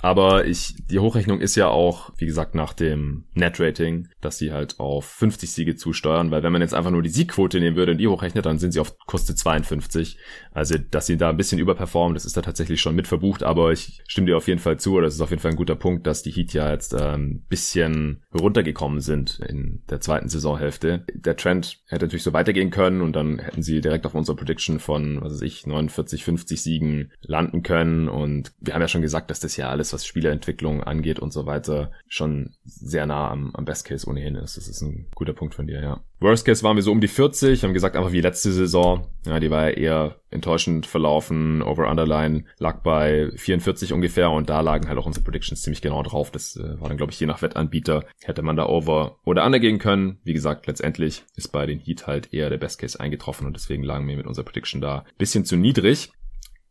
Aber 0.02 0.46
ich, 0.46 0.74
die 0.90 0.98
Hochrechnung 0.98 1.40
ist 1.40 1.56
ja 1.56 1.68
auch, 1.68 2.12
wie 2.18 2.26
gesagt, 2.26 2.54
nach 2.54 2.72
dem 2.72 3.24
Net-Rating, 3.34 4.08
dass 4.20 4.38
sie 4.38 4.52
halt 4.52 4.78
auf 4.78 5.06
50 5.06 5.50
Siege 5.50 5.76
zusteuern, 5.76 6.30
weil 6.30 6.42
wenn 6.42 6.52
man 6.52 6.62
jetzt 6.62 6.74
einfach 6.74 6.90
nur 6.90 7.02
die 7.02 7.08
Siegquote 7.08 7.60
nehmen 7.60 7.76
würde 7.76 7.92
und 7.92 7.98
die 7.98 8.08
hochrechnet, 8.08 8.46
dann 8.46 8.58
sind 8.58 8.72
sie 8.72 8.80
auf 8.80 8.96
Koste 9.06 9.34
52. 9.34 10.18
Also, 10.52 10.76
dass 10.78 11.06
sie 11.06 11.16
da 11.16 11.30
ein 11.30 11.36
bisschen 11.36 11.58
überperformen, 11.58 12.14
das 12.14 12.24
ist 12.24 12.36
da 12.36 12.42
tatsächlich 12.42 12.80
schon 12.80 12.94
mit 12.94 13.08
verbucht, 13.08 13.42
aber 13.42 13.72
ich 13.72 14.02
stimme 14.06 14.26
dir 14.26 14.36
auf 14.36 14.48
jeden 14.48 14.60
Fall 14.60 14.78
zu, 14.78 15.00
das 15.00 15.14
ist 15.14 15.20
auf 15.20 15.30
jeden 15.30 15.42
Fall 15.42 15.52
ein 15.52 15.56
guter 15.56 15.76
Punkt, 15.76 16.06
dass 16.06 16.22
die 16.22 16.30
Heat 16.30 16.52
ja 16.52 16.70
jetzt 16.70 16.94
ein 16.94 17.14
ähm, 17.14 17.44
bisschen 17.48 18.22
runtergekommen 18.38 19.00
sind 19.00 19.40
in 19.40 19.82
der 19.90 20.00
zweiten 20.00 20.28
Saisonhälfte. 20.28 21.04
Der 21.14 21.36
Trend 21.36 21.78
hätte 21.88 22.04
natürlich 22.04 22.22
so 22.22 22.32
weitergehen 22.32 22.70
können 22.70 23.00
und 23.00 23.14
dann 23.14 23.38
hätten 23.38 23.62
sie 23.62 23.80
direkt 23.80 24.06
auf 24.06 24.14
unserer 24.14 24.36
Prediction 24.36 24.78
von, 24.78 25.20
was 25.22 25.34
weiß 25.34 25.42
ich, 25.42 25.66
49, 25.66 26.24
50 26.24 26.62
Siegen 26.62 27.12
landen 27.22 27.62
können 27.62 28.08
und 28.08 28.52
wir 28.60 28.74
haben 28.74 28.82
ja 28.82 28.88
schon 28.88 29.02
gesagt, 29.02 29.30
dass 29.30 29.40
das 29.40 29.56
ja 29.56 29.68
alles 29.68 29.85
alles, 29.86 29.92
was 29.92 30.06
Spielerentwicklung 30.06 30.82
angeht 30.82 31.18
und 31.18 31.32
so 31.32 31.46
weiter, 31.46 31.92
schon 32.08 32.50
sehr 32.64 33.06
nah 33.06 33.30
am, 33.30 33.54
am 33.54 33.64
Best 33.64 33.86
Case 33.86 34.08
ohnehin 34.08 34.34
ist. 34.34 34.56
Das 34.56 34.68
ist 34.68 34.82
ein 34.82 35.06
guter 35.14 35.32
Punkt 35.32 35.54
von 35.54 35.66
dir, 35.66 35.80
ja. 35.80 36.00
Worst 36.18 36.46
Case 36.46 36.62
waren 36.62 36.76
wir 36.76 36.82
so 36.82 36.92
um 36.92 37.00
die 37.00 37.08
40, 37.08 37.62
haben 37.62 37.74
gesagt, 37.74 37.94
einfach 37.94 38.12
wie 38.12 38.20
letzte 38.20 38.50
Saison. 38.50 39.06
Ja, 39.26 39.38
die 39.38 39.50
war 39.50 39.68
ja 39.68 39.76
eher 39.76 40.16
enttäuschend 40.30 40.86
verlaufen. 40.86 41.62
Over-Underline 41.62 42.44
lag 42.58 42.82
bei 42.82 43.30
44 43.36 43.92
ungefähr 43.92 44.30
und 44.30 44.48
da 44.48 44.60
lagen 44.60 44.88
halt 44.88 44.98
auch 44.98 45.06
unsere 45.06 45.24
Predictions 45.24 45.62
ziemlich 45.62 45.82
genau 45.82 46.02
drauf. 46.02 46.30
Das 46.30 46.56
äh, 46.56 46.80
war 46.80 46.88
dann, 46.88 46.96
glaube 46.96 47.12
ich, 47.12 47.20
je 47.20 47.26
nach 47.26 47.42
Wettanbieter 47.42 48.04
hätte 48.22 48.42
man 48.42 48.56
da 48.56 48.66
Over 48.66 49.18
oder 49.24 49.44
Under 49.44 49.60
gehen 49.60 49.78
können. 49.78 50.18
Wie 50.24 50.32
gesagt, 50.32 50.66
letztendlich 50.66 51.24
ist 51.36 51.48
bei 51.48 51.66
den 51.66 51.78
Heat 51.78 52.06
halt 52.06 52.32
eher 52.32 52.50
der 52.50 52.58
Best 52.58 52.80
Case 52.80 52.98
eingetroffen 52.98 53.46
und 53.46 53.54
deswegen 53.54 53.82
lagen 53.82 54.08
wir 54.08 54.16
mit 54.16 54.26
unserer 54.26 54.46
Prediction 54.46 54.80
da 54.80 55.04
bisschen 55.18 55.44
zu 55.44 55.56
niedrig. 55.56 56.12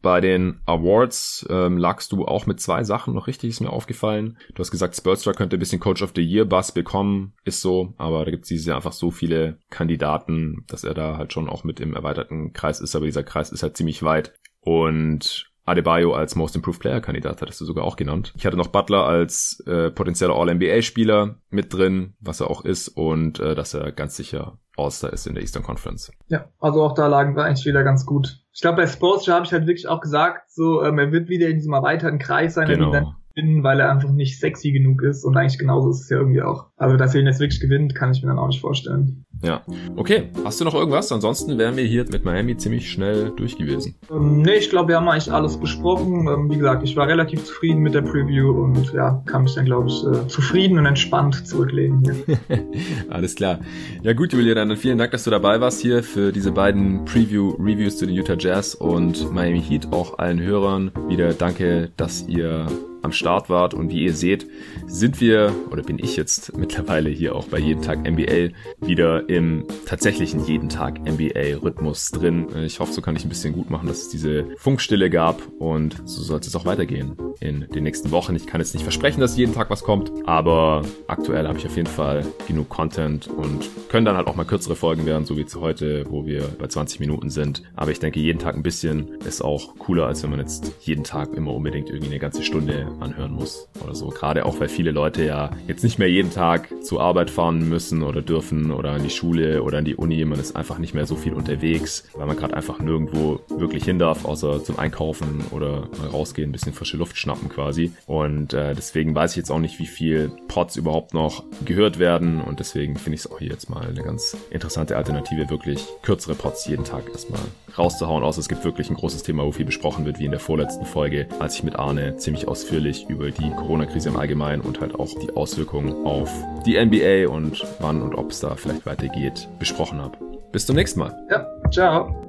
Bei 0.06 0.22
den 0.22 0.60
Awards 0.68 1.48
ähm, 1.50 1.80
lagst 1.80 2.12
du 2.12 2.26
auch 2.26 2.46
mit 2.46 2.62
zwei 2.62 2.84
Sachen 2.84 3.16
noch 3.16 3.26
richtig, 3.26 3.50
ist 3.50 3.60
mir 3.60 3.72
aufgefallen. 3.72 4.38
Du 4.54 4.60
hast 4.60 4.70
gesagt, 4.70 4.96
Spurster 4.96 5.34
könnte 5.34 5.58
ein 5.58 5.60
bisschen 5.60 5.80
Coach 5.80 6.04
of 6.04 6.12
the 6.16 6.22
Year 6.22 6.46
Buzz 6.46 6.72
bekommen, 6.72 7.34
ist 7.44 7.60
so, 7.60 7.96
aber 7.98 8.24
da 8.24 8.30
gibt 8.30 8.44
es 8.44 8.50
dieses 8.50 8.68
Jahr 8.68 8.76
einfach 8.76 8.92
so 8.92 9.10
viele 9.10 9.58
Kandidaten, 9.72 10.64
dass 10.68 10.84
er 10.84 10.94
da 10.94 11.18
halt 11.18 11.34
schon 11.34 11.50
auch 11.50 11.64
mit 11.64 11.80
im 11.80 11.96
erweiterten 11.96 12.54
Kreis 12.54 12.82
ist, 12.82 12.96
aber 12.96 13.06
dieser 13.06 13.24
Kreis 13.24 13.52
ist 13.52 13.64
halt 13.64 13.78
ziemlich 13.78 14.04
weit. 14.04 14.36
Und 14.60 15.52
Adebayo 15.66 16.14
als 16.14 16.36
Most 16.36 16.56
Improved 16.56 16.80
Player 16.80 17.02
Kandidat 17.02 17.42
hattest 17.42 17.60
du 17.60 17.66
sogar 17.66 17.84
auch 17.84 17.96
genannt. 17.96 18.34
Ich 18.38 18.46
hatte 18.46 18.56
noch 18.58 18.68
Butler 18.68 19.06
als 19.06 19.64
äh, 19.66 19.90
potenzieller 19.90 20.36
All-NBA-Spieler 20.36 21.38
mit 21.50 21.74
drin, 21.74 22.14
was 22.20 22.40
er 22.40 22.50
auch 22.50 22.64
ist, 22.64 22.88
und 22.88 23.40
äh, 23.40 23.56
dass 23.56 23.74
er 23.74 23.92
ganz 23.92 24.16
sicher 24.16 24.60
All-Star 24.78 25.12
ist 25.12 25.26
in 25.26 25.34
der 25.34 25.42
Eastern 25.42 25.64
Conference. 25.64 26.12
Ja, 26.28 26.50
also 26.60 26.84
auch 26.84 26.94
da 26.94 27.08
lagen 27.08 27.36
wir 27.36 27.44
eigentlich 27.44 27.66
wieder 27.66 27.84
ganz 27.84 28.06
gut. 28.06 28.44
Ich 28.54 28.62
glaube, 28.62 28.78
bei 28.78 28.88
Sportsja 28.88 29.36
habe 29.36 29.46
ich 29.46 29.52
halt 29.52 29.68
wirklich 29.68 29.88
auch 29.88 30.02
gesagt, 30.02 30.52
so 30.52 30.84
ähm, 30.84 31.00
er 31.00 31.12
wird 31.12 31.30
wieder 31.30 31.48
in 31.48 31.56
diesem 31.56 31.74
erweiterten 31.74 32.20
Kreis 32.20 32.54
sein, 32.54 32.68
genau. 32.68 32.94
er 32.94 33.02
dann 33.02 33.16
gewinnen, 33.36 33.64
weil 33.64 33.80
er 33.80 33.92
einfach 33.92 34.12
nicht 34.12 34.40
sexy 34.40 34.72
genug 34.72 35.04
ist 35.04 35.24
und 35.24 35.38
eigentlich 35.38 35.60
genauso 35.60 35.90
ist 35.90 36.02
es 36.02 36.10
ja 36.10 36.18
irgendwie 36.18 36.42
auch. 36.42 36.68
Also, 36.78 36.98
dass 36.98 37.14
er 37.14 37.22
ihn 37.22 37.28
jetzt 37.28 37.40
wirklich 37.40 37.60
gewinnt, 37.60 37.96
kann 37.96 38.12
ich 38.12 38.22
mir 38.22 38.30
dann 38.30 38.40
auch 38.40 38.48
nicht 38.48 38.62
vorstellen. 38.62 39.26
Ja. 39.44 39.62
Okay, 39.96 40.30
hast 40.44 40.62
du 40.62 40.66
noch 40.66 40.74
irgendwas? 40.74 41.12
Ansonsten 41.12 41.58
wären 41.58 41.76
wir 41.76 41.84
hier 41.84 42.06
mit 42.10 42.24
Miami 42.24 42.56
ziemlich 42.58 42.90
schnell 42.90 43.32
durch 43.36 43.58
gewesen. 43.58 43.96
Ähm, 44.10 44.42
nee, 44.42 44.56
ich 44.56 44.70
glaube, 44.70 44.90
wir 44.90 44.96
haben 44.96 45.08
eigentlich 45.08 45.32
alles 45.32 45.58
besprochen. 45.58 46.28
Ähm, 46.28 46.50
wie 46.50 46.58
gesagt, 46.58 46.84
ich 46.84 46.96
war 46.96 47.08
relativ 47.08 47.44
zufrieden 47.44 47.82
mit 47.82 47.94
der 47.94 48.02
Preview 48.02 48.52
und 48.52 48.94
ja, 48.94 49.22
kann 49.26 49.44
mich 49.44 49.56
dann, 49.56 49.66
glaube 49.66 49.90
ich, 49.90 50.04
äh, 50.06 50.28
zufrieden 50.28 50.80
und 50.80 50.86
entspannt 50.86 51.48
zurücklegen 51.48 52.04
hier. 52.26 52.38
alles 53.10 53.36
klar. 53.36 53.60
Ja 54.04 54.14
gut, 54.14 54.34
Julia, 54.34 54.56
dann 54.56 54.76
vielen 54.78 54.98
Dank, 54.98 55.12
dass 55.12 55.26
du 55.26 55.32
dabei 55.32 55.60
warst 55.60 55.82
hier 55.82 56.04
für 56.04 56.32
diese 56.32 56.52
beiden 56.52 57.06
Preview-Reviews 57.06 57.98
zu 57.98 58.06
den 58.06 58.16
Utah 58.16 58.38
Jazz 58.40 58.74
und 58.74 59.32
Miami 59.34 59.62
Heat. 59.62 59.92
Auch 59.92 60.18
allen 60.18 60.42
Hörern 60.42 60.92
wieder 61.10 61.34
danke, 61.34 61.92
dass 61.98 62.26
ihr 62.28 62.68
am 63.06 63.12
Start 63.12 63.50
wart. 63.50 63.74
Und 63.74 63.90
wie 63.90 64.04
ihr 64.04 64.14
seht, 64.14 64.46
sind 64.88 65.22
wir, 65.22 65.54
oder 65.72 65.84
bin 65.84 66.00
ich 66.00 66.18
jetzt 66.18 66.58
mittlerweile 66.58 67.10
hier 67.10 67.36
auch 67.36 67.48
bei 67.48 67.60
jeden 67.60 67.82
Tag 67.82 68.00
NBA 68.00 68.50
wieder 68.86 69.30
im 69.30 69.66
tatsächlichen 69.86 70.46
jeden 70.46 70.70
Tag 70.70 71.00
NBA-Rhythmus 71.00 72.12
drin. 72.12 72.48
Ich 72.66 72.80
hoffe, 72.80 72.92
so 72.92 73.02
kann 73.02 73.16
ich 73.16 73.24
ein 73.24 73.30
bisschen 73.30 73.54
gut 73.54 73.70
machen, 73.70 73.88
dass 73.88 74.04
es 74.04 74.10
diese 74.10 74.46
Funkstille 74.58 75.10
gab 75.10 75.42
und 75.60 76.02
so 76.06 76.24
sollte 76.24 76.48
es 76.48 76.56
auch 76.56 76.66
weitergehen 76.66 77.16
in 77.40 77.68
den 77.74 77.84
nächsten 77.84 78.12
Wochen. 78.12 78.36
Ich 78.36 78.48
kann 78.48 78.62
jetzt 78.62 78.74
nicht 78.74 78.84
versprechen, 78.84 79.22
dass 79.22 79.38
jeden 79.38 79.54
Tag 79.54 79.70
was 79.70 79.84
kommt, 79.84 80.12
aber 80.26 80.82
aktuell 81.08 81.48
habe 81.48 81.58
ich 81.58 81.66
auf 81.66 81.76
jeden 81.76 81.90
Fall 81.90 82.26
genug 82.48 82.70
Content 82.70 83.28
und 83.28 83.70
können 83.90 84.06
dann 84.06 84.18
halt 84.18 84.28
auch 84.28 84.36
mal 84.36 84.46
kürzere 84.46 84.76
Folgen 84.76 85.06
werden, 85.06 85.26
so 85.26 85.38
wie 85.38 85.46
zu 85.46 85.62
heute, 85.62 86.06
wo 86.10 86.26
wir 86.26 86.44
bei 86.60 86.68
20 86.68 87.00
Minuten 87.00 87.30
sind. 87.30 87.64
Aber 87.76 87.92
ich 87.92 88.00
denke, 88.00 88.20
jeden 88.20 88.40
Tag 88.40 88.56
ein 88.56 88.64
bisschen 88.64 89.20
ist 89.26 89.42
auch 89.42 89.76
cooler, 89.78 90.08
als 90.08 90.24
wenn 90.24 90.32
man 90.32 90.40
jetzt 90.40 90.74
jeden 90.82 91.04
Tag 91.04 91.34
immer 91.34 91.54
unbedingt 91.54 91.90
irgendwie 91.90 92.10
eine 92.10 92.20
ganze 92.20 92.44
Stunde 92.44 92.88
anhören 93.00 93.32
muss 93.32 93.68
oder 93.84 93.96
so. 93.96 94.10
Gerade 94.10 94.46
auch, 94.46 94.60
weil 94.60 94.70
viele 94.70 94.92
Leute 94.92 95.26
ja 95.26 95.52
jetzt 95.68 95.84
nicht 95.84 96.00
mehr 96.00 96.10
jeden 96.10 96.32
Tag 96.32 96.70
zur 96.84 97.02
Arbeit 97.02 97.30
fahren 97.30 97.68
müssen 97.68 98.04
oder 98.04 98.22
dürfen 98.22 98.72
oder 98.72 98.96
in 98.96 99.04
die 99.04 99.10
Schule 99.10 99.64
oder 99.64 99.80
in 99.80 99.86
die 99.86 99.96
Uni. 99.96 100.24
Man 100.26 100.40
ist 100.40 100.56
einfach 100.56 100.78
nicht 100.78 100.94
mehr 100.94 101.06
so 101.06 101.16
viel 101.16 101.34
unterwegs, 101.34 102.08
weil 102.14 102.28
man 102.28 102.38
gerade 102.38 102.56
einfach 102.56 102.80
nirgendwo 102.80 103.40
wirklich 103.50 103.84
hin 103.84 104.00
darf, 104.00 104.26
außer 104.26 104.64
zum 104.64 104.80
Einkaufen 104.80 105.44
oder 105.52 105.88
mal 106.00 106.08
rausgehen, 106.12 106.50
ein 106.50 106.52
bisschen 106.52 106.74
frische 106.74 106.98
Luft 106.98 107.18
schnappen 107.18 107.50
quasi. 107.50 107.92
Und 108.06 108.54
äh, 108.54 108.74
deswegen 108.74 109.16
weiß 109.16 109.32
ich 109.32 109.38
jetzt 109.38 109.52
auch 109.52 109.60
nicht, 109.60 109.80
wie 109.80 109.88
viel 109.88 110.32
Pods 110.48 110.76
überhaupt 110.76 111.14
noch 111.14 111.44
gehört 111.66 112.00
werden 112.00 112.42
und 112.42 112.60
deswegen 112.60 112.96
finde 112.96 113.16
ich 113.16 113.22
es 113.22 113.32
auch 113.32 113.40
hier 113.40 113.50
jetzt 113.50 113.70
mal 113.70 113.88
eine 113.88 114.04
ganz 114.04 114.38
interessante 114.50 114.98
Alternative, 114.98 115.50
wirklich 115.50 115.86
kürzere 116.02 116.36
Pods 116.36 116.68
jeden 116.68 116.84
Tag 116.84 117.10
erstmal 117.12 117.42
rauszuhauen, 117.78 118.24
außer 118.24 118.40
es 118.40 118.48
gibt 118.48 118.64
wirklich 118.64 118.90
ein 118.90 118.96
großes 118.96 119.24
Thema, 119.24 119.44
wo 119.44 119.52
viel 119.52 119.66
besprochen 119.66 120.06
wird, 120.06 120.20
wie 120.20 120.26
in 120.26 120.32
der 120.32 120.40
vorletzten 120.40 120.86
Folge, 120.86 121.28
als 121.40 121.56
ich 121.56 121.64
mit 121.64 121.76
Arne 121.76 122.18
ziemlich 122.18 122.48
ausführlich 122.48 122.85
über 123.10 123.32
die 123.32 123.50
Corona-Krise 123.52 124.10
im 124.10 124.18
Allgemeinen 124.18 124.62
und 124.62 124.80
halt 124.80 124.96
auch 124.96 125.10
die 125.20 125.36
Auswirkungen 125.36 126.06
auf 126.06 126.30
die 126.66 126.84
NBA 126.84 127.32
und 127.34 127.64
wann 127.80 128.02
und 128.02 128.16
ob 128.16 128.32
es 128.32 128.40
da 128.40 128.56
vielleicht 128.56 128.86
weitergeht, 128.86 129.48
besprochen 129.60 130.00
habe. 130.00 130.18
Bis 130.52 130.66
zum 130.66 130.76
nächsten 130.76 131.00
Mal. 131.00 131.14
Ja, 131.30 131.46
ciao. 131.72 132.25